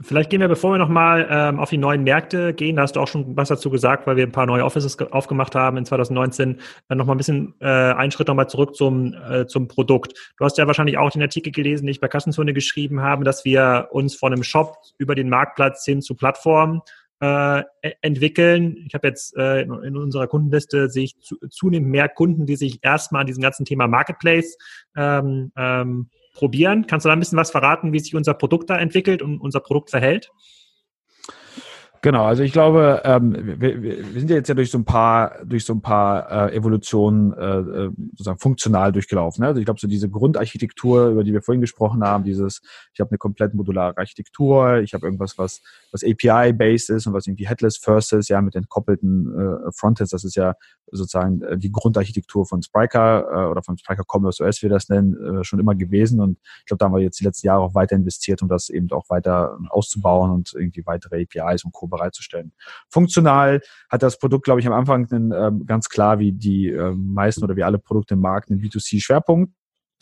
[0.00, 3.00] Vielleicht gehen wir, bevor wir nochmal ähm, auf die neuen Märkte gehen, da hast du
[3.00, 6.60] auch schon was dazu gesagt, weil wir ein paar neue Offices aufgemacht haben in 2019,
[6.88, 10.32] dann nochmal ein bisschen äh, einen Schritt nochmal zurück zum, äh, zum Produkt.
[10.36, 13.44] Du hast ja wahrscheinlich auch den Artikel gelesen, den ich bei Kassenzone geschrieben habe, dass
[13.44, 16.80] wir uns von einem Shop über den Marktplatz hin zu Plattformen
[17.20, 18.76] äh, e-, entwickeln.
[18.86, 22.80] Ich habe jetzt äh, in unserer Kundenliste sehe ich zu, zunehmend mehr Kunden, die sich
[22.82, 24.58] erstmal an diesem ganzen Thema Marketplace
[24.96, 26.86] ähm, ähm, probieren.
[26.86, 29.60] Kannst du da ein bisschen was verraten, wie sich unser Produkt da entwickelt und unser
[29.60, 30.30] Produkt verhält?
[32.04, 35.42] Genau, also ich glaube, ähm, wir, wir sind ja jetzt ja durch so ein paar,
[35.42, 39.40] durch so ein paar äh, Evolutionen äh, äh sozusagen funktional durchgelaufen.
[39.40, 39.46] Ne?
[39.46, 42.60] Also ich glaube, so diese Grundarchitektur, über die wir vorhin gesprochen haben, dieses,
[42.92, 45.62] ich habe eine komplett modulare Architektur, ich habe irgendwas, was,
[45.92, 50.24] was API-based ist und was irgendwie headless first ist, ja, mit entkoppelten äh, Frontends, das
[50.24, 50.56] ist ja
[50.90, 54.90] sozusagen äh, die Grundarchitektur von Spryker äh, oder von Spryker Commerce OS, wie wir das
[54.90, 56.20] nennen, äh, schon immer gewesen.
[56.20, 58.68] Und ich glaube, da haben wir jetzt die letzten Jahre auch weiter investiert, um das
[58.68, 62.52] eben auch weiter auszubauen und irgendwie weitere APIs und Co bereitzustellen.
[62.88, 66.92] Funktional hat das Produkt, glaube ich, am Anfang einen, ähm, ganz klar wie die äh,
[66.92, 69.52] meisten oder wie alle Produkte im Markt einen B2C-Schwerpunkt.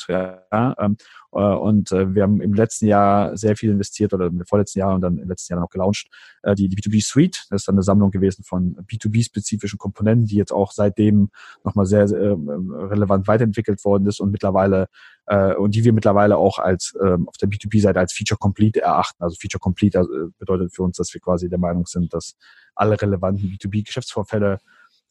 [0.09, 0.97] Ja, ähm,
[1.33, 4.95] äh, und äh, wir haben im letzten Jahr sehr viel investiert oder im vorletzten Jahr
[4.95, 6.09] und dann im letzten Jahr noch gelauncht,
[6.43, 7.47] äh, die, die B2B Suite.
[7.51, 11.31] Das ist dann eine Sammlung gewesen von B2B-spezifischen Komponenten, die jetzt auch seitdem
[11.65, 14.89] nochmal sehr, sehr äh, relevant weiterentwickelt worden ist und mittlerweile
[15.27, 19.23] äh, und die wir mittlerweile auch als äh, auf der B2B-Seite als Feature Complete erachten.
[19.23, 22.37] Also Feature Complete äh, bedeutet für uns, dass wir quasi der Meinung sind, dass
[22.75, 24.59] alle relevanten B2B-Geschäftsvorfälle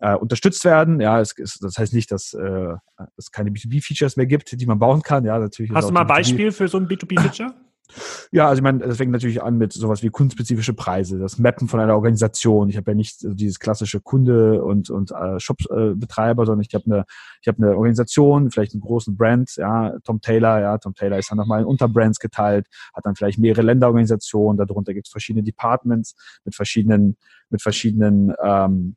[0.02, 1.00] äh, unterstützt werden.
[1.00, 2.76] Ja, es, es, das heißt nicht, dass äh,
[3.18, 5.24] es keine B2B-Features mehr gibt, die man bauen kann.
[5.26, 5.72] Ja, natürlich.
[5.72, 7.54] Hast du mal ein Beispiel für so ein B2B-Feature?
[8.32, 11.68] Ja, also ich meine, das fängt natürlich an mit sowas wie kundenspezifische Preise, das Mappen
[11.68, 12.70] von einer Organisation.
[12.70, 17.06] Ich habe ja nicht dieses klassische Kunde und und äh, Shop-Betreiber, sondern ich habe eine
[17.42, 21.32] ich habe eine Organisation, vielleicht einen großen Brand, ja, Tom Taylor, ja, Tom Taylor ist
[21.32, 26.16] dann nochmal in Unterbrands geteilt, hat dann vielleicht mehrere Länderorganisationen, darunter gibt es verschiedene Departments
[26.46, 27.18] mit verschiedenen
[27.50, 28.96] mit verschiedenen ähm,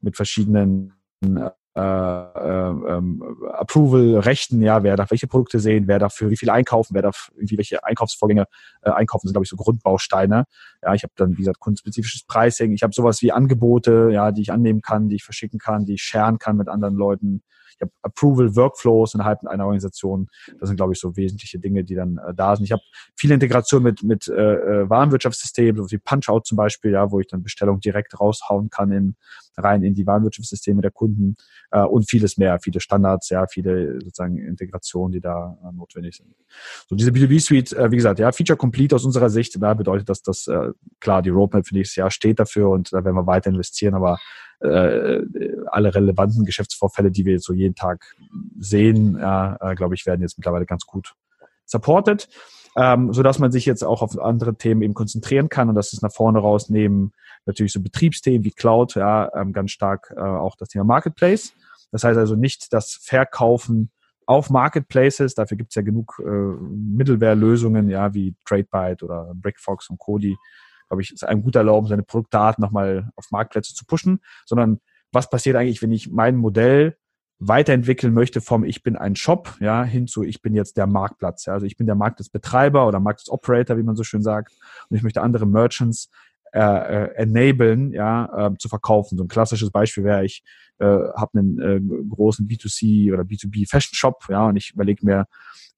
[0.00, 6.30] mit verschiedenen äh, äh, ähm, Approval-Rechten, ja, wer darf welche Produkte sehen, wer darf für
[6.30, 8.46] wie viel einkaufen, wer darf irgendwie welche Einkaufsvorgänge
[8.80, 10.46] äh, einkaufen, sind, glaube ich, so Grundbausteine.
[10.82, 14.40] Ja, ich habe dann, wie gesagt, kundenspezifisches Pricing, ich habe sowas wie Angebote, ja, die
[14.40, 17.42] ich annehmen kann, die ich verschicken kann, die ich sharen kann mit anderen Leuten
[17.76, 20.28] ich habe Approval Workflows innerhalb einer Organisation.
[20.58, 22.64] Das sind, glaube ich, so wesentliche Dinge, die dann äh, da sind.
[22.64, 22.82] Ich habe
[23.16, 27.26] viele Integration mit, mit äh, äh Warenwirtschaftssystemen, so wie Punch-Out zum Beispiel, ja, wo ich
[27.26, 29.16] dann Bestellungen direkt raushauen kann in,
[29.56, 31.36] rein in die Warenwirtschaftssysteme der Kunden
[31.70, 36.34] äh, und vieles mehr, viele Standards, ja, viele sozusagen Integrationen, die da äh, notwendig sind.
[36.88, 40.22] So diese B2B-Suite, äh, wie gesagt, ja, Feature Complete aus unserer Sicht, da bedeutet das,
[40.22, 43.50] dass äh, klar die Roadmap für nächstes Jahr steht dafür und da werden wir weiter
[43.50, 44.18] investieren, aber
[44.60, 45.20] äh,
[45.66, 48.14] alle relevanten Geschäftsvorfälle, die wir jetzt so jeden Tag
[48.58, 51.14] sehen, ja, äh, glaube ich, werden jetzt mittlerweile ganz gut
[51.66, 52.28] supported,
[52.76, 55.92] ähm, so dass man sich jetzt auch auf andere Themen eben konzentrieren kann und das
[55.92, 57.12] ist nach vorne rausnehmen
[57.46, 61.52] natürlich so Betriebsthemen wie Cloud, ja, ähm, ganz stark äh, auch das Thema Marketplace.
[61.92, 63.90] Das heißt also nicht das Verkaufen
[64.26, 69.98] auf Marketplaces, dafür gibt es ja genug äh, Middleware-Lösungen, ja, wie TradeByte oder BrickFox und
[69.98, 70.36] Cody,
[70.88, 74.80] glaube ich, ist einem gut erlauben, seine Produktdaten nochmal auf Marktplätze zu pushen, sondern
[75.12, 76.96] was passiert eigentlich, wenn ich mein Modell
[77.38, 81.44] weiterentwickeln möchte vom ich bin ein Shop, ja, hin zu ich bin jetzt der Marktplatz.
[81.46, 84.52] Ja, also ich bin der Marktplatzbetreiber oder Marktplatzoperator, wie man so schön sagt,
[84.88, 86.10] und ich möchte andere Merchants
[86.56, 89.18] äh, äh, enablen, ja, äh, zu verkaufen.
[89.18, 90.42] So ein klassisches Beispiel wäre, ich
[90.78, 95.26] äh, habe einen äh, großen B2C oder B2B Fashion Shop, ja, und ich überlege mir,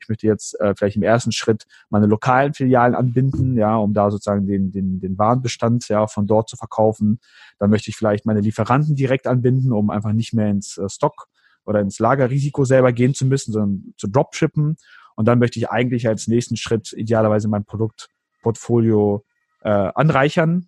[0.00, 4.08] ich möchte jetzt äh, vielleicht im ersten Schritt meine lokalen Filialen anbinden, ja, um da
[4.12, 7.18] sozusagen den, den, den Warenbestand ja von dort zu verkaufen.
[7.58, 11.26] Dann möchte ich vielleicht meine Lieferanten direkt anbinden, um einfach nicht mehr ins äh, Stock
[11.64, 14.76] oder ins Lagerrisiko selber gehen zu müssen, sondern zu Dropshippen.
[15.16, 19.24] Und dann möchte ich eigentlich als nächsten Schritt idealerweise mein Produktportfolio
[19.62, 20.67] äh, anreichern,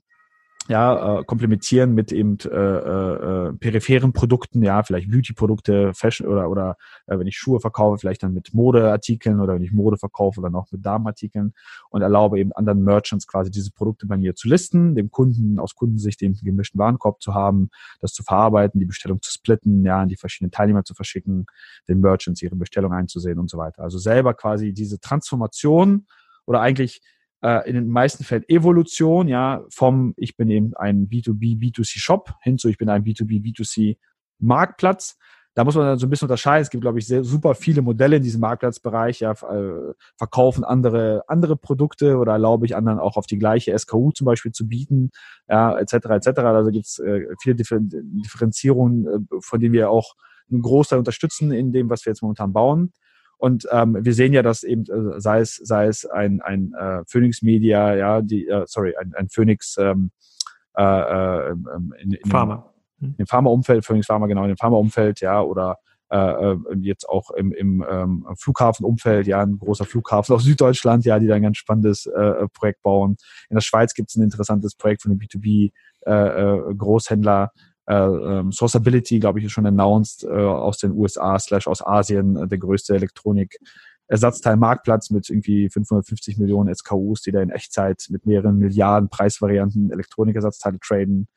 [0.71, 6.77] ja, äh, komplementieren mit eben äh, äh, peripheren Produkten, ja, vielleicht Beauty-Produkte, Fashion oder oder
[7.09, 10.55] äh, wenn ich Schuhe verkaufe, vielleicht dann mit Modeartikeln oder wenn ich Mode verkaufe, dann
[10.55, 11.55] auch mit Damenartikeln
[11.91, 15.75] und erlaube eben anderen Merchants quasi diese Produkte bei mir zu listen, dem Kunden aus
[15.75, 20.09] Kundensicht den gemischten Warenkorb zu haben, das zu verarbeiten, die Bestellung zu splitten, ja, an
[20.09, 21.47] die verschiedenen Teilnehmer zu verschicken,
[21.89, 23.83] den Merchants ihre Bestellung einzusehen und so weiter.
[23.83, 26.07] Also selber quasi diese Transformation
[26.47, 27.03] oder eigentlich
[27.43, 32.35] äh, in den meisten Fällen Evolution, ja, vom ich bin eben ein B2B, B2C Shop
[32.43, 33.97] hin zu ich bin ein B2B, B2C
[34.39, 35.17] Marktplatz.
[35.55, 36.63] Da muss man dann so ein bisschen unterscheiden.
[36.63, 39.21] Es gibt, glaube ich, sehr, super viele Modelle in diesem Marktplatzbereich.
[39.21, 44.13] Ja, äh, verkaufen andere andere Produkte oder erlaube ich anderen auch auf die gleiche SKU
[44.13, 45.11] zum Beispiel zu bieten,
[45.49, 45.95] ja, etc.
[45.95, 46.39] etc.
[46.39, 50.15] Also gibt es äh, viele Differenzierungen, äh, von denen wir auch
[50.51, 52.93] einen Großteil unterstützen in dem, was wir jetzt momentan bauen.
[53.41, 57.03] Und ähm, wir sehen ja, dass eben, äh, sei es, sei es ein, ein äh,
[57.07, 60.11] Phoenix Media, ja, die, äh, sorry, ein, ein Phoenix ähm,
[60.77, 61.53] äh, äh,
[62.03, 62.71] in, in, Pharma.
[62.99, 63.15] Hm.
[63.17, 65.79] Im Pharma-Umfeld, Phoenix Pharma, genau, im Pharma-Umfeld, ja, oder
[66.11, 71.19] äh, äh, jetzt auch im, im ähm, Flughafenumfeld, ja, ein großer Flughafen aus Süddeutschland, ja,
[71.19, 73.17] die da ein ganz spannendes äh, Projekt bauen.
[73.49, 75.73] In der Schweiz gibt es ein interessantes Projekt von einem B2B
[76.07, 81.39] äh, äh, Großhändler, äh, ähm, Sourceability, glaube ich, ist schon announced äh, aus den USA
[81.39, 83.59] slash aus Asien, äh, der größte Elektronik
[84.07, 90.81] Ersatzteilmarktplatz mit irgendwie 550 Millionen SKUs, die da in Echtzeit mit mehreren Milliarden Preisvarianten Elektronikersatzteile
[90.81, 91.29] traden.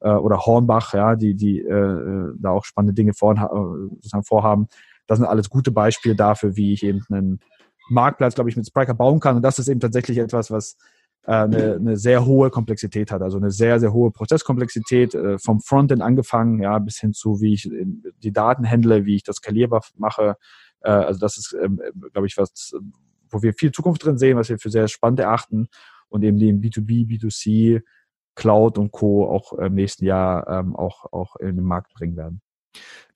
[0.00, 4.68] Äh, oder Hornbach, ja, die, die äh, da auch spannende Dinge vor, äh, vorhaben.
[5.06, 7.40] Das sind alles gute Beispiele dafür, wie ich eben einen
[7.88, 9.36] Marktplatz, glaube ich, mit Spriker bauen kann.
[9.36, 10.95] Und das ist eben tatsächlich etwas, was äh,
[11.32, 16.02] eine, eine sehr hohe Komplexität hat, also eine sehr, sehr hohe Prozesskomplexität, äh, vom Frontend
[16.02, 17.68] angefangen, ja, bis hin zu, wie ich
[18.22, 20.36] die Daten handle, wie ich das skalierbar mache.
[20.82, 21.80] Äh, also das ist, ähm,
[22.12, 22.72] glaube ich, was,
[23.28, 25.68] wo wir viel Zukunft drin sehen, was wir für sehr spannend erachten
[26.08, 27.82] und eben den B2B, B2C,
[28.36, 29.28] Cloud und Co.
[29.28, 32.40] auch im nächsten Jahr ähm, auch, auch in den Markt bringen werden.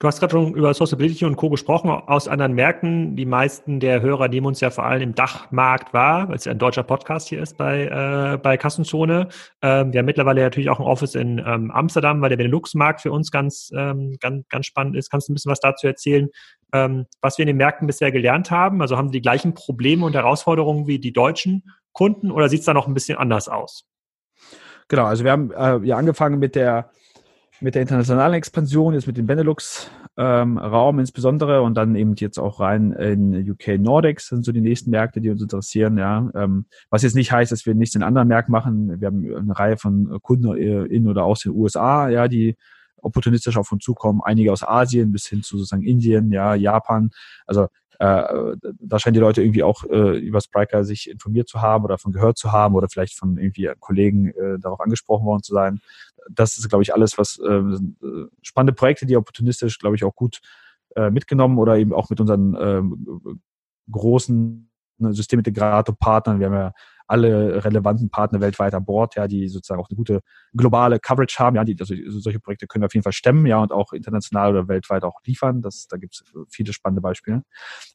[0.01, 1.51] Du hast gerade schon über Sociability und Co.
[1.51, 3.15] gesprochen aus anderen Märkten.
[3.15, 6.53] Die meisten der Hörer nehmen uns ja vor allem im Dachmarkt wahr, weil es ja
[6.53, 9.27] ein deutscher Podcast hier ist bei, äh, bei Kassenzone.
[9.61, 13.11] Ähm, wir haben mittlerweile natürlich auch ein Office in ähm, Amsterdam, weil der Benelux-Markt für
[13.11, 15.11] uns ganz, ähm, ganz, ganz spannend ist.
[15.11, 16.29] Kannst du ein bisschen was dazu erzählen,
[16.73, 18.81] ähm, was wir in den Märkten bisher gelernt haben?
[18.81, 22.65] Also haben sie die gleichen Probleme und Herausforderungen wie die deutschen Kunden oder sieht es
[22.65, 23.85] da noch ein bisschen anders aus?
[24.87, 26.89] Genau, also wir haben äh, ja angefangen mit der
[27.61, 30.59] mit der internationalen Expansion, jetzt mit dem Benelux-Raum
[30.95, 34.89] ähm, insbesondere und dann eben jetzt auch rein in UK Nordics sind so die nächsten
[34.89, 35.97] Märkte, die uns interessieren.
[35.97, 38.99] Ja, ähm, was jetzt nicht heißt, dass wir nichts in anderen Märkten machen.
[38.99, 42.55] Wir haben eine Reihe von Kunden in oder aus den USA, ja, die
[42.97, 44.21] opportunistisch auf uns zukommen.
[44.23, 47.11] Einige aus Asien bis hin zu sozusagen Indien, ja, Japan.
[47.45, 47.67] Also
[48.01, 51.99] äh, da scheinen die Leute irgendwie auch äh, über Spriker sich informiert zu haben oder
[51.99, 55.81] von gehört zu haben oder vielleicht von irgendwie Kollegen äh, darauf angesprochen worden zu sein.
[56.27, 60.15] Das ist, glaube ich, alles, was äh, äh, spannende Projekte, die opportunistisch, glaube ich, auch
[60.15, 60.41] gut
[60.95, 62.81] äh, mitgenommen oder eben auch mit unseren äh,
[63.91, 66.39] großen Systemintegrator-Partnern.
[66.39, 66.73] Wir haben ja
[67.11, 70.21] alle relevanten Partner weltweit an Bord, ja, die sozusagen auch eine gute
[70.53, 73.59] globale Coverage haben, ja, die, also solche Projekte können wir auf jeden Fall stemmen, ja,
[73.59, 75.61] und auch international oder weltweit auch liefern.
[75.61, 77.43] Das, da gibt es viele spannende Beispiele.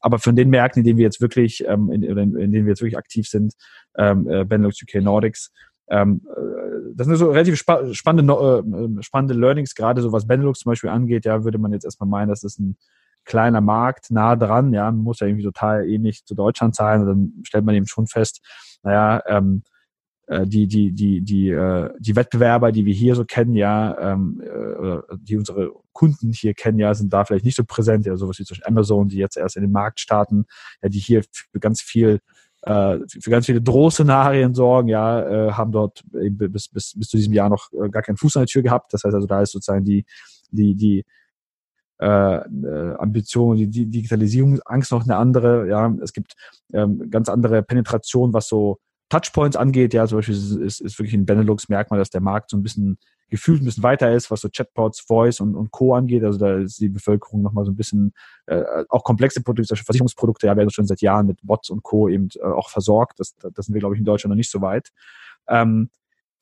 [0.00, 2.72] Aber von den Märkten, in denen wir jetzt wirklich, ähm, in, in, in denen wir
[2.72, 3.54] jetzt wirklich aktiv sind,
[3.96, 5.50] ähm, äh, Benelux, UK, Nordics,
[5.88, 10.60] ähm, äh, das sind so relativ spa spannende, äh, spannende Learnings, gerade so was Benelux
[10.60, 12.76] zum Beispiel angeht, ja, würde man jetzt erstmal meinen, das ist ein
[13.26, 17.64] kleiner Markt, nah dran, ja, muss ja irgendwie total ähnlich zu Deutschland sein, dann stellt
[17.64, 18.40] man eben schon fest,
[18.82, 19.62] naja, ähm,
[20.28, 24.42] äh, die, die, die, die, äh, die Wettbewerber, die wir hier so kennen, ja, ähm,
[24.42, 28.38] äh, die unsere Kunden hier kennen, ja, sind da vielleicht nicht so präsent, ja, sowas
[28.38, 30.46] wie zum Beispiel Amazon, die jetzt erst in den Markt starten,
[30.82, 32.20] ja, die hier für ganz viel
[32.62, 37.32] äh, für ganz viele Drohszenarien sorgen, ja, äh, haben dort bis, bis, bis zu diesem
[37.32, 38.92] Jahr noch gar keinen Fuß an der Tür gehabt.
[38.92, 40.04] Das heißt also, da ist sozusagen die,
[40.50, 41.04] die, die
[41.98, 45.68] äh, äh, Ambition, die, die Digitalisierungsangst noch eine andere.
[45.68, 46.34] Ja, es gibt
[46.72, 48.78] ähm, ganz andere Penetration, was so
[49.08, 49.94] Touchpoints angeht.
[49.94, 52.98] Ja, zum Beispiel ist, ist, ist wirklich ein Benelux-Merkmal, dass der Markt so ein bisschen
[53.28, 55.94] gefühlt ein bisschen weiter ist, was so Chatbots, Voice und, und Co.
[55.94, 56.22] angeht.
[56.22, 58.12] Also da ist die Bevölkerung nochmal so ein bisschen,
[58.46, 62.08] äh, auch komplexe Produkte, Versicherungsprodukte, ja, werden schon seit Jahren mit Bots und Co.
[62.08, 63.18] eben äh, auch versorgt.
[63.18, 64.90] Das, das sind wir, glaube ich, in Deutschland noch nicht so weit.
[65.48, 65.90] Ähm,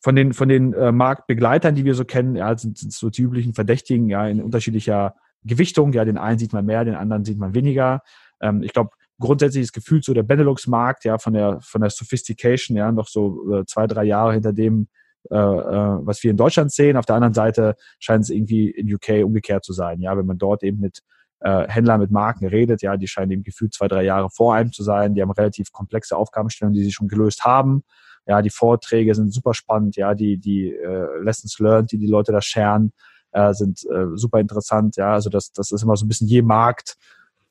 [0.00, 3.22] von den, von den äh, Marktbegleitern, die wir so kennen, ja, sind, sind so die
[3.22, 5.92] üblichen Verdächtigen, ja, in unterschiedlicher Gewichtung.
[5.92, 8.02] Ja, den einen sieht man mehr, den anderen sieht man weniger.
[8.40, 12.76] Ähm, ich glaube, grundsätzlich ist gefühlt so der Benelux-Markt, ja, von der, von der Sophistication,
[12.76, 14.88] ja, noch so äh, zwei, drei Jahre hinter dem,
[15.30, 16.96] äh, äh, was wir in Deutschland sehen.
[16.96, 20.00] Auf der anderen Seite scheint es irgendwie in UK umgekehrt zu sein.
[20.00, 21.00] Ja, wenn man dort eben mit
[21.40, 24.72] äh, Händlern, mit Marken redet, ja, die scheinen eben gefühlt zwei, drei Jahre vor einem
[24.72, 25.14] zu sein.
[25.14, 27.84] Die haben relativ komplexe Aufgabenstellungen, die sie schon gelöst haben.
[28.26, 29.96] Ja, die Vorträge sind super spannend.
[29.96, 32.92] Ja, die, die äh, Lessons learned, die die Leute da scheren,
[33.34, 34.96] äh, sind äh, super interessant.
[34.96, 36.96] Ja, also das, das ist immer so ein bisschen je Markt,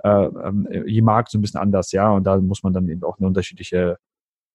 [0.04, 1.92] äh, ähm, je Markt so ein bisschen anders.
[1.92, 3.98] Ja, und da muss man dann eben auch eine unterschiedliche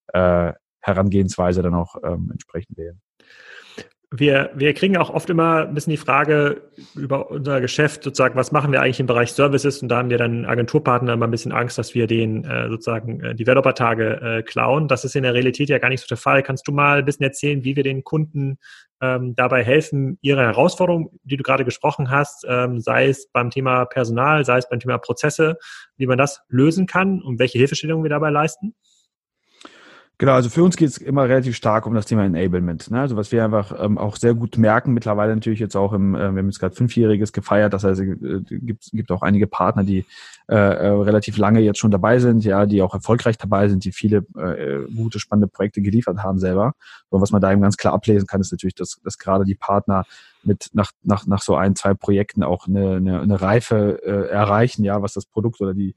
[0.09, 3.01] äh, Herangehensweise dann auch ähm, entsprechend wählen.
[4.11, 6.62] Wir, wir kriegen auch oft immer ein bisschen die Frage
[6.94, 9.83] über unser Geschäft, sozusagen, was machen wir eigentlich im Bereich Services?
[9.83, 13.21] Und da haben wir dann Agenturpartner immer ein bisschen Angst, dass wir den äh, sozusagen
[13.21, 14.88] äh, Developer-Tage äh, klauen.
[14.88, 16.42] Das ist in der Realität ja gar nicht so der Fall.
[16.42, 18.57] Kannst du mal ein bisschen erzählen, wie wir den Kunden
[19.03, 23.85] ähm, dabei helfen, ihre Herausforderungen, die du gerade gesprochen hast, ähm, sei es beim Thema
[23.85, 25.59] Personal, sei es beim Thema Prozesse,
[25.99, 28.75] wie man das lösen kann und welche Hilfestellungen wir dabei leisten?
[30.20, 32.90] Genau, also für uns geht es immer relativ stark um das Thema Enablement.
[32.90, 33.00] Ne?
[33.00, 36.18] Also was wir einfach ähm, auch sehr gut merken, mittlerweile natürlich jetzt auch im, äh,
[36.18, 39.85] wir haben jetzt gerade fünfjähriges gefeiert, das heißt, es äh, gibt, gibt auch einige Partner,
[39.85, 40.04] die
[40.48, 43.92] äh, äh, relativ lange jetzt schon dabei sind, ja, die auch erfolgreich dabei sind, die
[43.92, 46.72] viele äh, gute, spannende Projekte geliefert haben selber.
[47.11, 49.54] Und was man da eben ganz klar ablesen kann, ist natürlich, dass, dass gerade die
[49.54, 50.04] Partner
[50.42, 54.83] mit nach, nach, nach so ein, zwei Projekten auch eine, eine, eine Reife äh, erreichen,
[54.83, 55.94] ja, was das Produkt oder die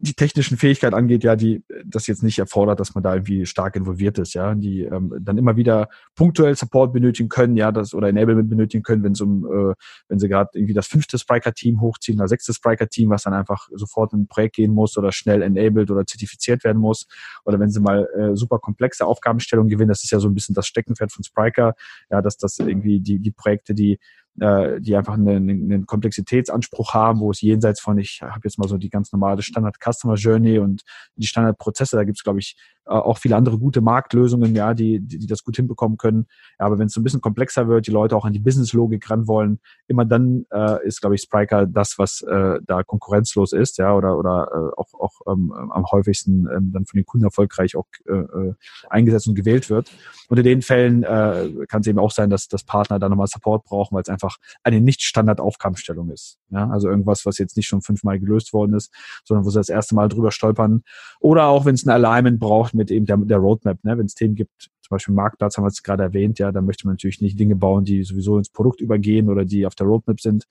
[0.00, 3.74] die technischen Fähigkeiten angeht, ja, die das jetzt nicht erfordert, dass man da irgendwie stark
[3.74, 8.08] involviert ist, ja, die ähm, dann immer wieder punktuell Support benötigen können, ja, das oder
[8.08, 9.74] Enablement benötigen können, wenn es um, äh,
[10.08, 14.12] wenn sie gerade irgendwie das fünfte Spriker-Team hochziehen oder sechste Spriker-Team, was dann einfach sofort
[14.12, 17.08] in ein Projekt gehen muss oder schnell enabled oder zertifiziert werden muss,
[17.44, 20.54] oder wenn sie mal äh, super komplexe Aufgabenstellungen gewinnen, das ist ja so ein bisschen
[20.54, 21.74] das Steckenpferd von Spriker,
[22.08, 23.98] ja, dass das irgendwie die die Projekte, die
[24.40, 28.68] äh, die einfach einen, einen Komplexitätsanspruch haben, wo es jenseits von, ich habe jetzt mal
[28.68, 30.82] so die ganz normale Standard Customer Journey und
[31.16, 32.56] die Standardprozesse, da gibt es, glaube ich,
[32.88, 36.26] auch viele andere gute Marktlösungen, ja, die, die, die das gut hinbekommen können.
[36.58, 39.08] Ja, aber wenn es so ein bisschen komplexer wird, die Leute auch an die Business-Logik
[39.10, 43.78] ran wollen, immer dann äh, ist, glaube ich, Spriker das, was äh, da konkurrenzlos ist,
[43.78, 47.76] ja, oder, oder äh, auch, auch ähm, am häufigsten ähm, dann von den Kunden erfolgreich
[47.76, 48.54] auch äh, äh
[48.88, 49.90] eingesetzt und gewählt wird.
[50.28, 53.26] Und in den Fällen äh, kann es eben auch sein, dass das Partner da nochmal
[53.26, 56.38] Support brauchen, weil es einfach eine nicht Standard-Aufgabenstellung ist.
[56.50, 58.92] Ja, also irgendwas, was jetzt nicht schon fünfmal gelöst worden ist,
[59.24, 60.82] sondern wo sie das erste Mal drüber stolpern.
[61.20, 63.98] Oder auch, wenn es ein Alignment braucht mit eben der, der Roadmap, ne?
[63.98, 66.86] wenn es Themen gibt, zum Beispiel Marktplatz haben wir es gerade erwähnt, ja, da möchte
[66.86, 70.20] man natürlich nicht Dinge bauen, die sowieso ins Produkt übergehen oder die auf der Roadmap
[70.20, 70.44] sind.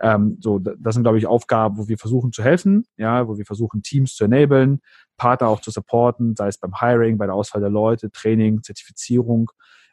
[0.00, 3.46] Ähm, so, das sind, glaube ich, Aufgaben, wo wir versuchen zu helfen, ja, wo wir
[3.46, 4.80] versuchen, Teams zu enablen,
[5.16, 9.50] Partner auch zu supporten, sei es beim Hiring, bei der Auswahl der Leute, Training, Zertifizierung,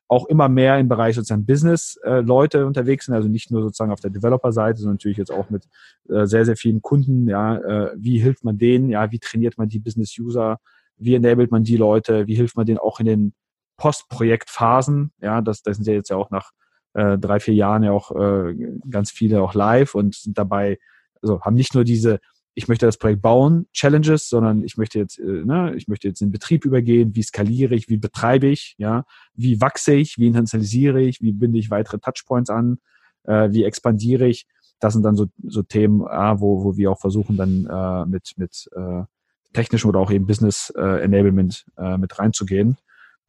[0.07, 4.01] auch immer mehr im Bereich sozusagen Business-Leute äh, unterwegs sind, also nicht nur sozusagen auf
[4.01, 5.67] der Developer-Seite, sondern natürlich jetzt auch mit
[6.09, 9.69] äh, sehr, sehr vielen Kunden, ja, äh, wie hilft man denen, ja, wie trainiert man
[9.69, 10.59] die Business-User,
[10.97, 13.33] wie enabled man die Leute, wie hilft man denen auch in den
[13.77, 16.51] Postprojektphasen, ja, das, das sind ja jetzt ja auch nach
[16.93, 18.55] äh, drei, vier Jahren ja auch äh,
[18.89, 20.77] ganz viele auch live und sind dabei,
[21.21, 22.19] also haben nicht nur diese
[22.55, 26.21] ich möchte das Projekt bauen, Challenges, sondern ich möchte jetzt, äh, ne, ich möchte jetzt
[26.21, 31.01] in Betrieb übergehen, wie skaliere ich, wie betreibe ich, ja, wie wachse ich, wie internalisiere
[31.01, 32.79] ich, wie binde ich weitere Touchpoints an,
[33.23, 34.47] äh, wie expandiere ich.
[34.79, 38.31] Das sind dann so, so Themen, äh, wo, wo wir auch versuchen, dann äh, mit,
[38.37, 39.03] mit äh,
[39.55, 42.77] technischem oder auch eben Business äh, Enablement äh, mit reinzugehen.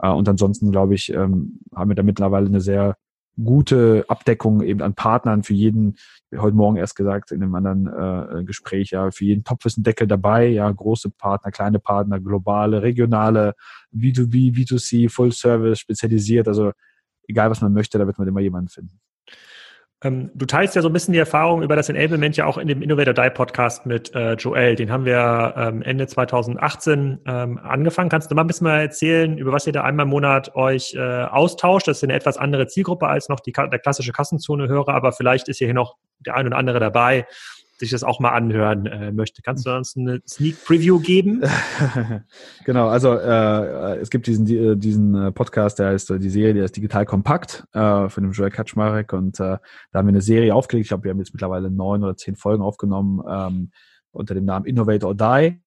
[0.00, 2.96] Äh, und ansonsten, glaube ich, ähm, haben wir da mittlerweile eine sehr
[3.42, 5.96] gute Abdeckung eben an Partnern für jeden,
[6.36, 9.82] heute Morgen erst gesagt in einem anderen äh, Gespräch, ja, für jeden Topf ist ein
[9.82, 13.54] Deckel dabei, ja, große Partner, kleine Partner, globale, regionale,
[13.94, 16.72] B2B, B2C, Full Service, spezialisiert, also
[17.28, 18.98] egal was man möchte, da wird man immer jemanden finden.
[20.04, 22.68] Ähm, du teilst ja so ein bisschen die Erfahrung über das Enablement ja auch in
[22.68, 24.76] dem Innovator Die Podcast mit äh, Joel.
[24.76, 28.10] Den haben wir ähm, Ende 2018 ähm, angefangen.
[28.10, 30.94] Kannst du mal ein bisschen mal erzählen, über was ihr da einmal im Monat euch
[30.94, 31.88] äh, austauscht?
[31.88, 35.58] Das ist eine etwas andere Zielgruppe als noch die, der klassische Kassenzone-Hörer, aber vielleicht ist
[35.58, 37.26] hier noch der ein oder andere dabei,
[37.78, 39.42] sich das auch mal anhören äh, möchte.
[39.42, 41.42] Kannst du uns eine Sneak Preview geben?
[42.64, 46.54] genau, also äh, es gibt diesen äh, diesen äh, Podcast, der heißt äh, die Serie,
[46.54, 49.58] der ist digital kompakt äh, von dem Joel Kaczmarek und äh,
[49.92, 50.86] da haben wir eine Serie aufgelegt.
[50.86, 53.70] Ich glaube, wir haben jetzt mittlerweile neun oder zehn Folgen aufgenommen ähm,
[54.10, 55.60] unter dem Namen Innovate or Die.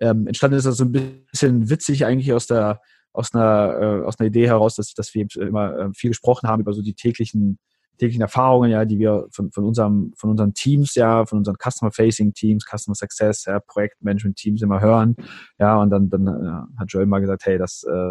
[0.00, 2.80] Ähm, entstanden ist das so ein bisschen witzig eigentlich aus der
[3.12, 6.60] aus einer äh, aus einer Idee heraus, dass dass wir immer äh, viel gesprochen haben
[6.60, 7.58] über so die täglichen
[7.98, 12.32] täglichen Erfahrungen, ja, die wir von, von unserem, von unseren Teams, ja, von unseren Customer-Facing
[12.32, 15.16] Teams, Customer Success, ja, Projektmanagement-Teams immer hören.
[15.58, 18.10] Ja, und dann, dann äh, hat Joel mal gesagt, hey, das, äh,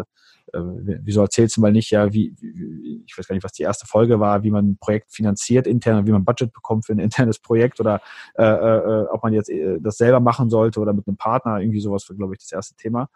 [0.52, 0.62] äh
[1.02, 3.86] wieso erzählst du mal nicht, ja, wie, wie, ich weiß gar nicht, was die erste
[3.86, 7.38] Folge war, wie man ein Projekt finanziert intern, wie man Budget bekommt für ein internes
[7.38, 8.00] Projekt oder
[8.36, 11.80] äh, äh, ob man jetzt äh, das selber machen sollte oder mit einem Partner, irgendwie
[11.80, 13.08] sowas war, glaube ich, das erste Thema.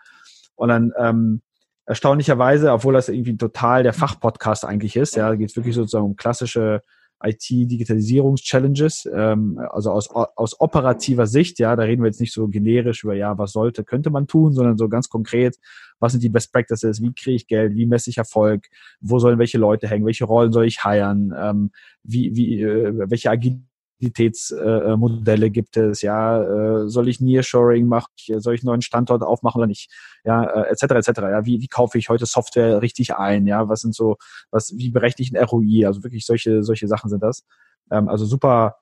[0.54, 1.42] Und dann ähm,
[1.86, 6.16] erstaunlicherweise, obwohl das irgendwie total der Fachpodcast eigentlich ist, ja, geht es wirklich sozusagen um
[6.16, 6.82] klassische
[7.24, 13.04] IT-Digitalisierungs-Challenges, ähm, also aus, aus operativer Sicht, ja, da reden wir jetzt nicht so generisch
[13.04, 15.56] über, ja, was sollte, könnte man tun, sondern so ganz konkret,
[16.00, 18.66] was sind die Best Practices, wie kriege ich Geld, wie messe ich Erfolg,
[19.00, 21.70] wo sollen welche Leute hängen, welche Rollen soll ich heiren, ähm,
[22.02, 23.62] wie, wie, äh, welche Agilität
[24.02, 29.60] Mobilitätsmodelle gibt es, ja, äh, soll ich Nearshoring machen, soll ich einen neuen Standort aufmachen
[29.60, 29.90] oder nicht,
[30.24, 30.82] ja, äh, etc.
[30.82, 31.20] etc.
[31.20, 34.16] Ja, wie, wie kaufe ich heute Software richtig ein, ja, was sind so,
[34.50, 37.44] was, wie berechne ich ein ROI, also wirklich solche, solche Sachen sind das.
[37.90, 38.76] Ähm, also super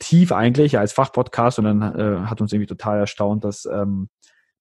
[0.00, 4.08] tief eigentlich als Fachpodcast und dann äh, hat uns irgendwie total erstaunt, dass, ähm,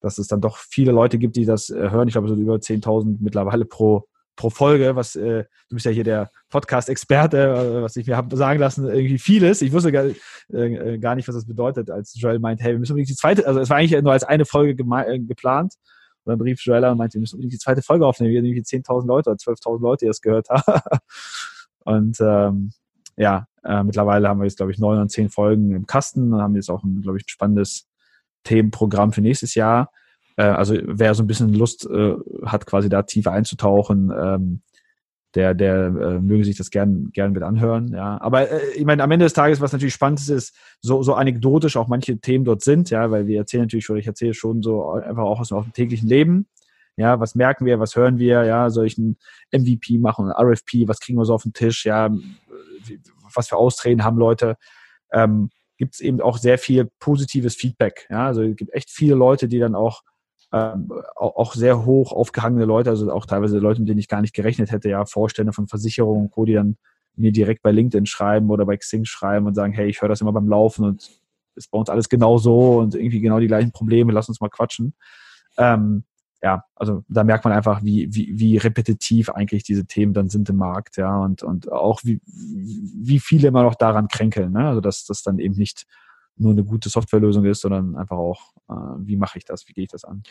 [0.01, 2.07] dass es dann doch viele Leute gibt, die das äh, hören.
[2.07, 6.05] Ich glaube, so über 10.000 mittlerweile pro pro Folge, was äh, du bist ja hier
[6.05, 9.61] der Podcast-Experte, äh, was ich mir habe sagen lassen, irgendwie vieles.
[9.61, 10.05] Ich wusste gar,
[10.53, 13.45] äh, gar nicht, was das bedeutet, als Joel meint, hey, wir müssen unbedingt die zweite,
[13.45, 15.73] also es war eigentlich nur als eine Folge äh, geplant.
[16.23, 18.31] Und dann rief Joel und meinte, wir müssen unbedingt die zweite Folge aufnehmen.
[18.31, 20.81] Wir haben irgendwie 10.000 Leute oder 12.000 Leute, die das gehört haben.
[21.85, 22.71] und ähm,
[23.17, 26.41] ja, äh, mittlerweile haben wir jetzt, glaube ich, neun und zehn Folgen im Kasten und
[26.41, 27.87] haben jetzt auch, glaube ich, ein spannendes
[28.43, 29.91] Themenprogramm für nächstes Jahr.
[30.37, 32.15] Äh, also wer so ein bisschen Lust äh,
[32.45, 34.61] hat, quasi da tiefer einzutauchen, ähm,
[35.35, 37.89] der, der äh, möge sich das gern, gern mit anhören.
[37.93, 41.03] Ja, aber äh, ich meine, am Ende des Tages, was natürlich spannend ist, ist, so,
[41.03, 44.33] so anekdotisch auch manche Themen dort sind, ja, weil wir erzählen natürlich schon, ich erzähle
[44.33, 46.47] schon so einfach auch aus, aus dem täglichen Leben.
[46.95, 49.17] Ja, was merken wir, was hören wir, ja, ein
[49.51, 52.09] MVP machen, RFP, was kriegen wir so auf den Tisch, ja,
[53.35, 54.57] was für Austreten haben Leute.
[55.11, 58.07] Ähm, gibt es eben auch sehr viel positives Feedback.
[58.09, 60.01] Ja, also es gibt echt viele Leute, die dann auch
[60.53, 64.33] ähm, auch sehr hoch aufgehangene Leute, also auch teilweise Leute, mit denen ich gar nicht
[64.33, 66.77] gerechnet hätte, ja, Vorstände von Versicherungen und Co., die dann
[67.15, 70.21] mir direkt bei LinkedIn schreiben oder bei Xing schreiben und sagen, hey, ich höre das
[70.21, 71.09] immer beim Laufen und
[71.55, 74.49] ist bei uns alles genau so und irgendwie genau die gleichen Probleme, lass uns mal
[74.49, 74.93] quatschen.
[75.57, 76.03] Ähm,
[76.41, 80.49] ja, also da merkt man einfach, wie, wie, wie repetitiv eigentlich diese Themen dann sind
[80.49, 84.67] im Markt, ja, und, und auch wie, wie viele immer noch daran kränkeln, ne?
[84.67, 85.87] Also dass das dann eben nicht
[86.37, 89.85] nur eine gute Softwarelösung ist, sondern einfach auch, äh, wie mache ich das, wie gehe
[89.85, 90.23] ich das an?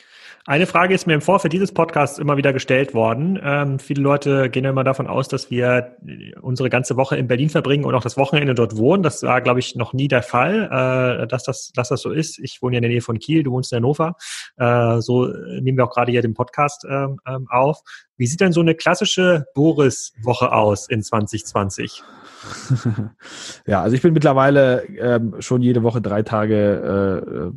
[0.46, 3.38] Eine Frage ist mir im Vorfeld dieses Podcasts immer wieder gestellt worden.
[3.42, 5.96] Ähm, viele Leute gehen immer davon aus, dass wir
[6.40, 9.02] unsere ganze Woche in Berlin verbringen und auch das Wochenende dort wohnen.
[9.02, 12.38] Das war, glaube ich, noch nie der Fall, äh, dass, das, dass das so ist.
[12.38, 14.16] Ich wohne ja in der Nähe von Kiel, du wohnst in Hannover.
[14.57, 17.80] Äh, so nehmen wir auch gerade hier den Podcast ähm, ähm auf.
[18.16, 22.02] Wie sieht denn so eine klassische Boris-Woche aus in 2020?
[23.66, 27.53] ja, also ich bin mittlerweile ähm, schon jede Woche drei Tage, äh, äh,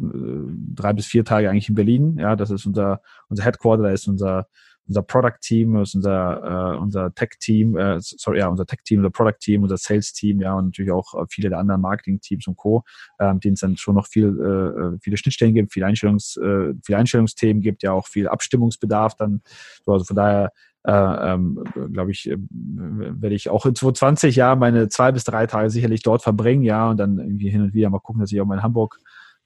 [0.76, 2.18] drei bis vier Tage eigentlich in Berlin.
[2.18, 4.48] Ja, das ist unser unser Headquarter, da ist unser
[4.88, 8.80] unser Product Team, das ist unser äh, unser Tech Team, äh, sorry, ja, unser Tech
[8.84, 11.82] Team, unser Product Team, unser Sales Team, ja und natürlich auch äh, viele der anderen
[11.82, 12.84] Marketing Teams und Co,
[13.20, 16.74] äh, denen es dann schon noch viel äh, äh, viele Schnittstellen gibt, viele Einstellungs äh,
[16.84, 19.42] viele Einstellungsthemen gibt, ja auch viel Abstimmungsbedarf dann.
[19.86, 20.52] So, also von daher
[20.84, 25.46] äh, ähm, glaube ich, äh, werde ich auch in 2020 ja meine zwei bis drei
[25.46, 28.40] Tage sicherlich dort verbringen, ja, und dann irgendwie hin und wieder mal gucken, dass ich
[28.40, 29.00] auch mal in Hamburg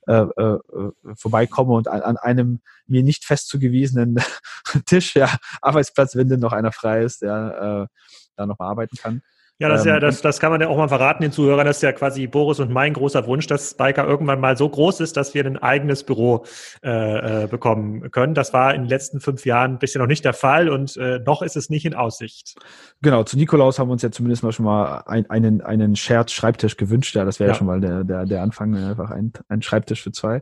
[0.08, 0.60] äh, äh,
[1.16, 4.18] vorbeikomme und an, an einem mir nicht fest zugewiesenen
[4.86, 5.30] Tisch, ja,
[5.62, 7.88] Arbeitsplatz, wenn denn noch einer frei ist, ja, äh,
[8.36, 9.22] da noch mal arbeiten kann.
[9.60, 11.66] Ja, das, ist ja, ähm, das, das kann man ja auch mal verraten den Zuhörern.
[11.66, 15.00] Das ist ja quasi Boris und mein großer Wunsch, dass Spiker irgendwann mal so groß
[15.00, 16.46] ist, dass wir ein eigenes Büro
[16.84, 18.34] äh, äh, bekommen können.
[18.34, 21.44] Das war in den letzten fünf Jahren bisher noch nicht der Fall und äh, noch
[21.44, 22.56] ist es nicht in Aussicht.
[23.04, 26.76] Genau, zu Nikolaus haben wir uns ja zumindest mal schon mal ein, einen, einen Shared-Schreibtisch
[26.78, 27.16] gewünscht.
[27.16, 27.54] Ja, das wäre ja.
[27.54, 27.58] ja.
[27.58, 30.42] schon mal der, der, der Anfang, einfach ein, ein Schreibtisch für zwei.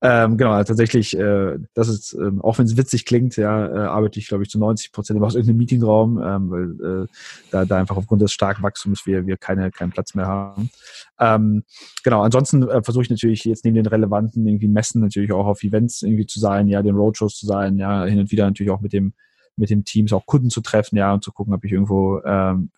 [0.00, 3.78] Ähm, genau, also tatsächlich, äh, das ist, äh, auch wenn es witzig klingt, ja, äh,
[3.86, 7.06] arbeite ich, glaube ich, zu 90 Prozent immer aus irgendeinem Meetingraum, ähm, weil äh,
[7.50, 10.70] da, da einfach aufgrund des starken Wachstums wir, wir keine, keinen Platz mehr haben.
[11.18, 11.64] Ähm,
[12.02, 15.62] genau, ansonsten äh, versuche ich natürlich jetzt neben den relevanten irgendwie Messen natürlich auch auf
[15.62, 18.80] Events irgendwie zu sein, ja, den Roadshows zu sein, ja, hin und wieder natürlich auch
[18.80, 19.14] mit dem
[19.56, 22.70] mit dem Teams auch Kunden zu treffen, ja, und zu gucken, ob ich irgendwo ähm,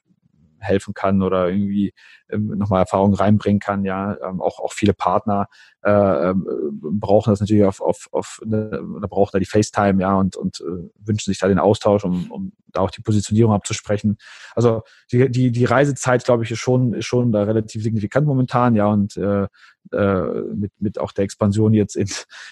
[0.61, 1.93] helfen kann oder irgendwie
[2.31, 3.85] ähm, nochmal Erfahrungen reinbringen kann.
[3.85, 5.49] Ja, ähm, auch, auch viele Partner
[5.83, 6.47] äh, ähm,
[6.81, 10.61] brauchen das natürlich auf, auf, auf ne, oder brauchen da die FaceTime, ja, und, und
[10.61, 14.19] äh, wünschen sich da den Austausch, um, um da auch die Positionierung abzusprechen.
[14.55, 18.75] Also die, die, die Reisezeit, glaube ich, ist schon, ist schon da relativ signifikant momentan,
[18.75, 19.47] ja, und äh,
[19.93, 22.09] äh, mit, mit auch der Expansion jetzt in,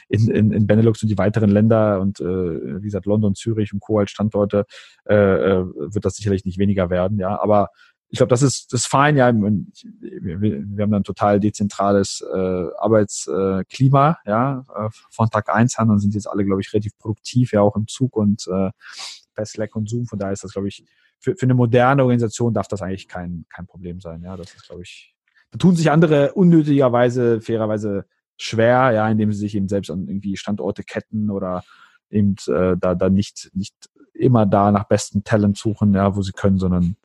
[0.09, 3.81] in, in, in Benelux und die weiteren Länder und äh, wie gesagt London, Zürich und
[3.81, 3.99] Co.
[3.99, 4.65] als Standorte,
[5.07, 7.39] äh, äh, wird das sicherlich nicht weniger werden, ja.
[7.39, 7.69] Aber
[8.09, 9.33] ich glaube, das ist das ist fein, ja.
[9.35, 16.15] Wir, haben dann total dezentrales äh, Arbeitsklima, äh, ja, äh, von Tag eins an sind
[16.15, 18.71] jetzt alle, glaube ich, relativ produktiv, ja, auch im Zug und äh,
[19.35, 20.07] bei Slack und Zoom.
[20.07, 20.85] Von daher ist das, glaube ich,
[21.19, 24.23] für, für eine moderne Organisation darf das eigentlich kein, kein Problem sein.
[24.23, 25.15] Ja, das ist, glaube ich,
[25.51, 30.37] da tun sich andere unnötigerweise, fairerweise schwer, ja, indem sie sich eben selbst an irgendwie
[30.37, 31.65] Standorte ketten oder
[32.11, 33.75] eben äh, da, da nicht, nicht
[34.15, 36.97] immer da nach besten Talent suchen, ja, wo sie können, sondern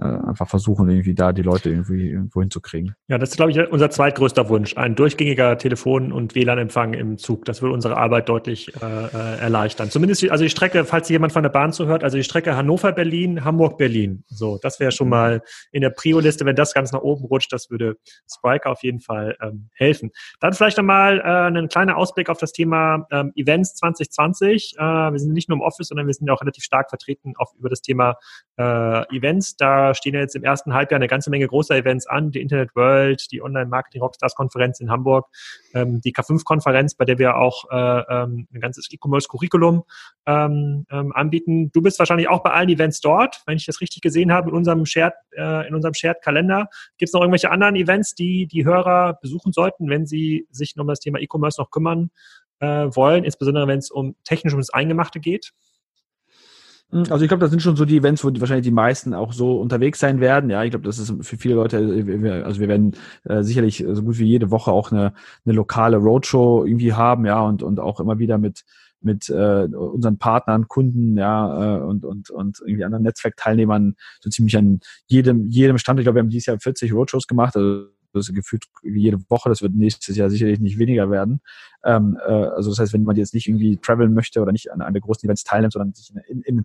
[0.00, 2.94] äh, einfach versuchen, irgendwie da die Leute irgendwie irgendwo hinzukriegen.
[3.08, 4.76] Ja, das ist, glaube ich, unser zweitgrößter Wunsch.
[4.76, 7.44] Ein durchgängiger Telefon- und WLAN-Empfang im Zug.
[7.44, 9.90] Das würde unsere Arbeit deutlich äh, äh, erleichtern.
[9.90, 14.24] Zumindest, also die Strecke, falls jemand von der Bahn zuhört, also die Strecke Hannover-Berlin, Hamburg-Berlin.
[14.28, 15.10] So, das wäre schon mhm.
[15.10, 17.96] mal in der Prio-Liste, wenn das ganz nach oben rutscht, das würde
[18.32, 20.10] Spriker auf jeden Fall ähm, helfen.
[20.40, 24.76] Dann vielleicht nochmal äh, ein kleiner Ausblick auf das Thema ähm, Events 2020.
[24.78, 27.34] Äh, wir sind nicht nur im Office, sondern wir sind ja auch relativ stark vertreten
[27.36, 28.16] auf, über das Thema
[28.56, 29.56] äh, Events.
[29.56, 33.30] Da stehen jetzt im ersten Halbjahr eine ganze Menge großer Events an, die Internet World,
[33.32, 35.26] die Online Marketing Rockstars Konferenz in Hamburg,
[35.74, 39.84] ähm, die K5-Konferenz, bei der wir auch äh, ähm, ein ganzes E-Commerce-Curriculum
[40.26, 41.70] ähm, ähm, anbieten.
[41.72, 44.56] Du bist wahrscheinlich auch bei allen Events dort, wenn ich das richtig gesehen habe, in
[44.56, 46.68] unserem Shared, äh, in unserem Shared-Kalender.
[46.98, 50.86] Gibt es noch irgendwelche anderen Events, die die Hörer besuchen sollten, wenn sie sich um
[50.86, 52.10] das Thema E-Commerce noch kümmern
[52.60, 55.52] äh, wollen, insbesondere wenn es um technisch ums Eingemachte geht?
[56.92, 59.14] Hm, also ich glaube, das sind schon so die Events, wo die, wahrscheinlich die meisten
[59.14, 60.50] auch so unterwegs sein werden.
[60.50, 64.02] Ja, ich glaube, das ist für viele Leute, äh, also wir werden äh, sicherlich so
[64.02, 65.14] gut wie jede Woche auch eine,
[65.44, 68.64] eine lokale Roadshow irgendwie haben, ja, und, und auch immer wieder mit
[69.04, 74.56] mit äh, unseren Partnern, Kunden, ja, äh, und, und, und irgendwie anderen Netzwerkteilnehmern so ziemlich
[74.56, 75.98] an jedem, jedem Stand.
[75.98, 77.88] Ich glaube, wir haben dieses Jahr 40 Roadshows gemacht, also
[78.20, 81.40] ist gefühlt jede Woche, das wird nächstes Jahr sicherlich nicht weniger werden.
[81.84, 84.80] Ähm, äh, also das heißt, wenn man jetzt nicht irgendwie traveln möchte oder nicht an,
[84.80, 86.64] an der großen Events teilnimmt, sondern sich in, in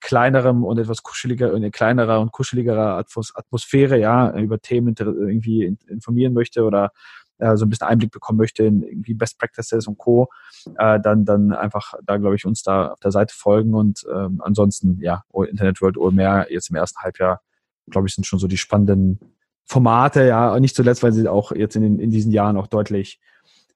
[0.00, 6.64] kleinerem und etwas kuscheliger, in kleinerer und kuscheligerer Atmosphäre, ja, über Themen irgendwie informieren möchte
[6.64, 6.92] oder
[7.38, 10.28] äh, so ein bisschen Einblick bekommen möchte in irgendwie Best Practices und Co.,
[10.76, 14.40] äh, dann, dann einfach da, glaube ich, uns da auf der Seite folgen und ähm,
[14.44, 17.40] ansonsten, ja, Internet World OMR jetzt im ersten Halbjahr,
[17.90, 19.20] glaube ich, sind schon so die spannenden
[19.68, 23.20] Formate, ja, nicht zuletzt, weil sie auch jetzt in, den, in diesen Jahren auch deutlich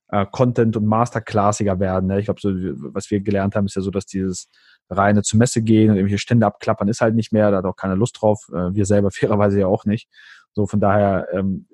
[0.09, 2.07] äh, Content- und Masterclassiger werden.
[2.07, 2.19] Ne?
[2.19, 2.51] Ich glaube, so,
[2.95, 4.49] was wir gelernt haben, ist ja so, dass dieses
[4.89, 7.77] reine zur Messe gehen und irgendwelche Stände abklappern ist halt nicht mehr, da hat auch
[7.77, 10.09] keiner Lust drauf, äh, wir selber fairerweise ja auch nicht.
[10.55, 11.67] So, von daher ähm,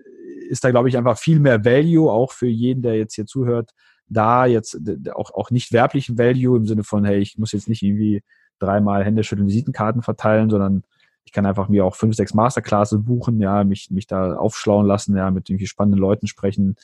[0.48, 3.70] ist da, glaube ich, einfach viel mehr Value, auch für jeden, der jetzt hier zuhört,
[4.08, 4.80] da jetzt
[5.14, 8.22] auch, auch nicht werblichen Value im Sinne von, hey, ich muss jetzt nicht irgendwie
[8.58, 10.82] dreimal Hände schütteln, Visitenkarten verteilen, sondern
[11.28, 15.14] ich kann einfach mir auch fünf, sechs Masterclasses buchen, ja, mich, mich da aufschlauen lassen,
[15.14, 16.76] ja, mit irgendwie spannenden Leuten sprechen.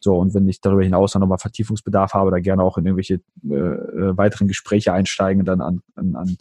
[0.00, 3.20] So, und wenn ich darüber hinaus noch mal Vertiefungsbedarf habe, da gerne auch in irgendwelche
[3.48, 6.36] äh, äh, weiteren Gespräche einsteigen, dann an, an,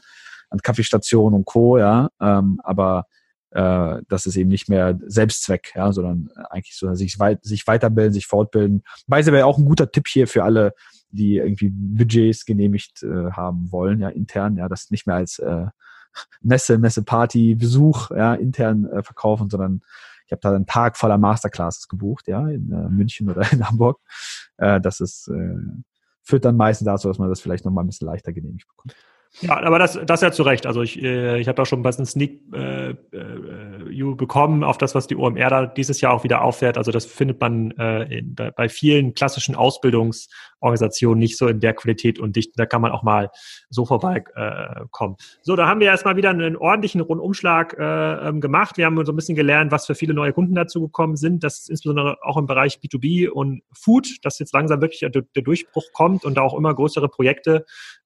[0.49, 2.09] an Kaffeestationen und Co., ja.
[2.19, 3.05] Ähm, aber
[3.51, 8.13] äh, das ist eben nicht mehr Selbstzweck, ja, sondern eigentlich so sich, weit, sich weiterbilden,
[8.13, 8.81] sich fortbilden.
[9.05, 10.73] Weise wäre auch ein guter Tipp hier für alle,
[11.11, 15.67] die irgendwie Budgets genehmigt äh, haben wollen, ja, intern, ja, das nicht mehr als äh,
[16.41, 19.81] Messe, Messeparty, Besuch, ja, intern äh, verkaufen, sondern
[20.25, 23.99] ich habe da einen Tag voller Masterclasses gebucht, ja, in äh, München oder in Hamburg.
[24.57, 25.55] Äh, das ist, äh,
[26.23, 28.95] führt dann meistens dazu, dass man das vielleicht nochmal ein bisschen leichter genehmigt bekommt.
[29.39, 30.65] Ja, aber das, das ja zu Recht.
[30.65, 32.95] Also ich, äh, ich habe auch schon ein bisschen Sneak äh, äh,
[34.15, 36.77] bekommen auf das, was die OMR da dieses Jahr auch wieder auffährt.
[36.77, 42.19] Also das findet man äh, in, bei vielen klassischen Ausbildungsorganisationen nicht so in der Qualität
[42.19, 42.53] und Dichte.
[42.57, 43.29] Da kann man auch mal
[43.69, 45.15] so vorbeikommen.
[45.17, 48.77] Äh, so, da haben wir erstmal wieder einen ordentlichen Rundumschlag äh, ähm, gemacht.
[48.77, 51.43] Wir haben so ein bisschen gelernt, was für viele neue Kunden dazu gekommen sind.
[51.43, 55.85] Das ist insbesondere auch im Bereich B2B und Food, dass jetzt langsam wirklich der Durchbruch
[55.93, 57.65] kommt und da auch immer größere Projekte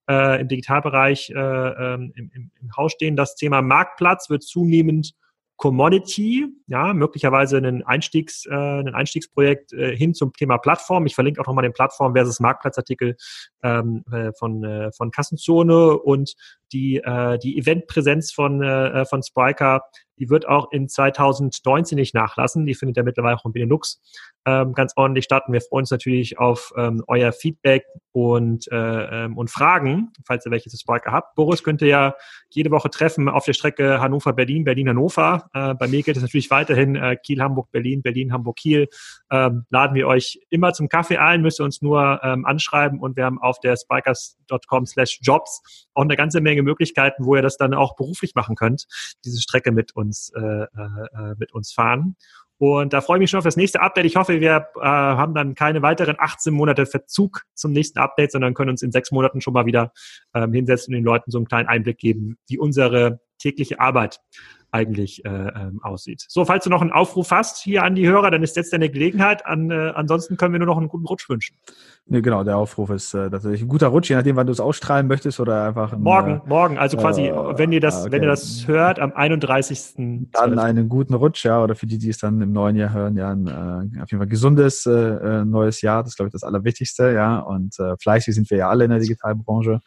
[0.10, 3.16] äh, im Digitalbereich äh, ähm, im, im, im Haus stehen.
[3.16, 5.14] Das Thema Marktplatz wird zunehmend
[5.58, 11.06] Commodity, ja, möglicherweise ein, Einstiegs, äh, ein Einstiegsprojekt äh, hin zum Thema Plattform.
[11.06, 13.16] Ich verlinke auch nochmal den Plattform versus Marktplatzartikel
[13.64, 16.36] ähm, äh, von, äh, von Kassenzone und
[16.76, 19.82] die, äh, die Eventpräsenz von, äh, von Spriker
[20.18, 22.66] die wird auch in 2019 nicht nachlassen.
[22.66, 24.02] Die findet ja mittlerweile auch in Benelux
[24.46, 25.44] ähm, ganz ordentlich statt.
[25.48, 30.46] Und wir freuen uns natürlich auf ähm, euer Feedback und, äh, ähm, und Fragen, falls
[30.46, 31.36] ihr welche zu Sparker habt.
[31.36, 32.16] Boris könnt ihr ja
[32.50, 35.50] jede Woche treffen auf der Strecke Hannover-Berlin, Berlin-Hannover.
[35.54, 38.88] Äh, bei mir gilt es natürlich weiterhin äh, Kiel-Hamburg-Berlin, Berlin-Hamburg-Kiel.
[39.32, 43.18] Ähm, laden wir euch immer zum Kaffee ein, müsst ihr uns nur ähm, anschreiben und
[43.18, 47.58] wir haben auf der spikers.com slash jobs auch eine ganze Menge Möglichkeiten, wo ihr das
[47.58, 48.86] dann auch beruflich machen könnt,
[49.24, 52.16] diese Strecke mit uns äh, äh, mit uns fahren.
[52.58, 54.06] Und da freue ich mich schon auf das nächste Update.
[54.06, 58.54] Ich hoffe, wir äh, haben dann keine weiteren 18 Monate Verzug zum nächsten Update, sondern
[58.54, 59.92] können uns in sechs Monaten schon mal wieder
[60.34, 64.22] ähm, hinsetzen und den Leuten so einen kleinen Einblick geben, wie unsere tägliche Arbeit
[64.76, 66.26] eigentlich äh, ähm, aussieht.
[66.28, 68.90] So, falls du noch einen Aufruf hast hier an die Hörer, dann ist jetzt deine
[68.90, 69.46] Gelegenheit.
[69.46, 71.56] An, äh, ansonsten können wir nur noch einen guten Rutsch wünschen.
[72.08, 74.60] Nee, genau, der Aufruf ist äh, tatsächlich ein guter Rutsch, je nachdem, wann du es
[74.60, 78.12] ausstrahlen möchtest oder einfach ein, Morgen, äh, morgen, also quasi, äh, wenn ihr das, okay.
[78.12, 80.30] wenn ihr das hört, am 31.
[80.34, 83.16] Dann einen guten Rutsch, ja, oder für die, die es dann im neuen Jahr hören,
[83.16, 87.14] ja, ein äh, auf jeden Fall gesundes neues Jahr, das ist, glaube ich, das Allerwichtigste,
[87.14, 89.80] ja, und fleißig sind wir ja alle in der Digitalbranche.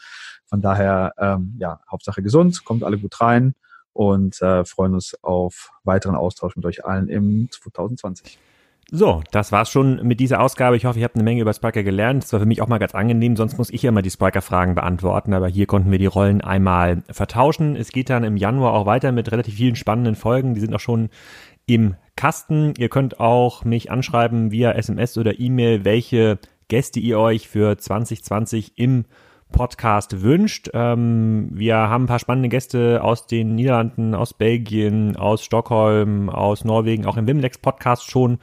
[0.47, 3.55] Von daher, ähm, ja, Hauptsache gesund, kommt alle gut rein
[3.99, 8.39] und äh, freuen uns auf weiteren Austausch mit euch allen im 2020.
[8.93, 10.77] So, das war's schon mit dieser Ausgabe.
[10.77, 12.23] Ich hoffe, ihr habt eine Menge über Spiker gelernt.
[12.23, 14.77] Das war für mich auch mal ganz angenehm, sonst muss ich ja immer die Spiker-Fragen
[14.77, 17.75] beantworten, aber hier konnten wir die Rollen einmal vertauschen.
[17.75, 20.55] Es geht dann im Januar auch weiter mit relativ vielen spannenden Folgen.
[20.55, 21.11] Die sind auch schon
[21.67, 22.75] im Kasten.
[22.79, 26.39] Ihr könnt auch mich anschreiben via SMS oder E-Mail, welche
[26.69, 29.07] Gäste ihr euch für 2020 im
[29.53, 30.71] Podcast wünscht.
[30.75, 36.65] Ähm, wir haben ein paar spannende Gäste aus den Niederlanden, aus Belgien, aus Stockholm, aus
[36.65, 38.39] Norwegen, auch im Wimlex Podcast schon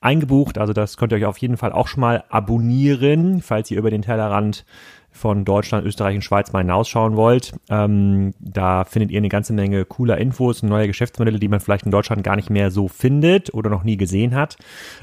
[0.00, 0.58] eingebucht.
[0.58, 3.90] Also das könnt ihr euch auf jeden Fall auch schon mal abonnieren, falls ihr über
[3.90, 4.64] den Tellerrand
[5.10, 7.52] von Deutschland, Österreich und Schweiz mal hinausschauen wollt.
[7.68, 11.90] Ähm, da findet ihr eine ganze Menge cooler Infos neue Geschäftsmodelle, die man vielleicht in
[11.90, 14.56] Deutschland gar nicht mehr so findet oder noch nie gesehen hat.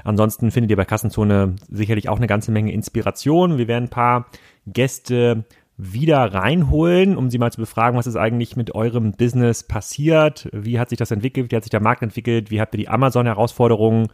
[0.04, 3.58] Ansonsten findet ihr bei Kassenzone sicherlich auch eine ganze Menge Inspiration.
[3.58, 4.28] Wir werden ein paar
[4.68, 5.46] Gäste
[5.78, 10.80] wieder reinholen, um sie mal zu befragen, was ist eigentlich mit eurem Business passiert, wie
[10.80, 14.08] hat sich das entwickelt, wie hat sich der Markt entwickelt, wie habt ihr die Amazon-Herausforderungen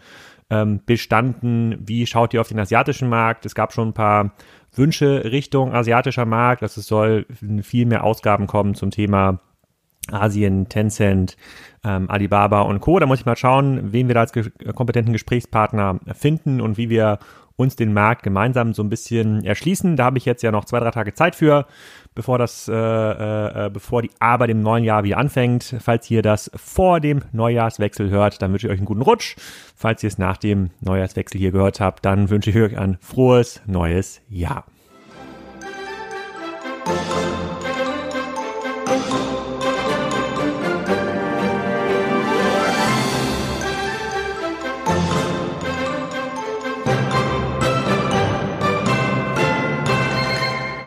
[0.50, 4.34] ähm, bestanden, wie schaut ihr auf den asiatischen Markt, es gab schon ein paar
[4.74, 6.64] Wünsche Richtung asiatischer Markt.
[6.64, 7.26] Also es soll
[7.62, 9.40] viel mehr Ausgaben kommen zum Thema
[10.10, 11.38] Asien, Tencent,
[11.84, 13.00] ähm, Alibaba und Co.
[13.00, 14.34] Da muss ich mal schauen, wen wir da als
[14.74, 17.20] kompetenten Gesprächspartner finden und wie wir
[17.62, 19.96] uns den Markt gemeinsam so ein bisschen erschließen.
[19.96, 21.66] Da habe ich jetzt ja noch zwei, drei Tage Zeit für,
[22.16, 25.76] bevor das, äh, äh, bevor die Arbeit im neuen Jahr wieder anfängt.
[25.80, 29.36] Falls ihr das vor dem Neujahrswechsel hört, dann wünsche ich euch einen guten Rutsch.
[29.76, 33.62] Falls ihr es nach dem Neujahrswechsel hier gehört habt, dann wünsche ich euch ein frohes
[33.66, 34.66] neues Jahr.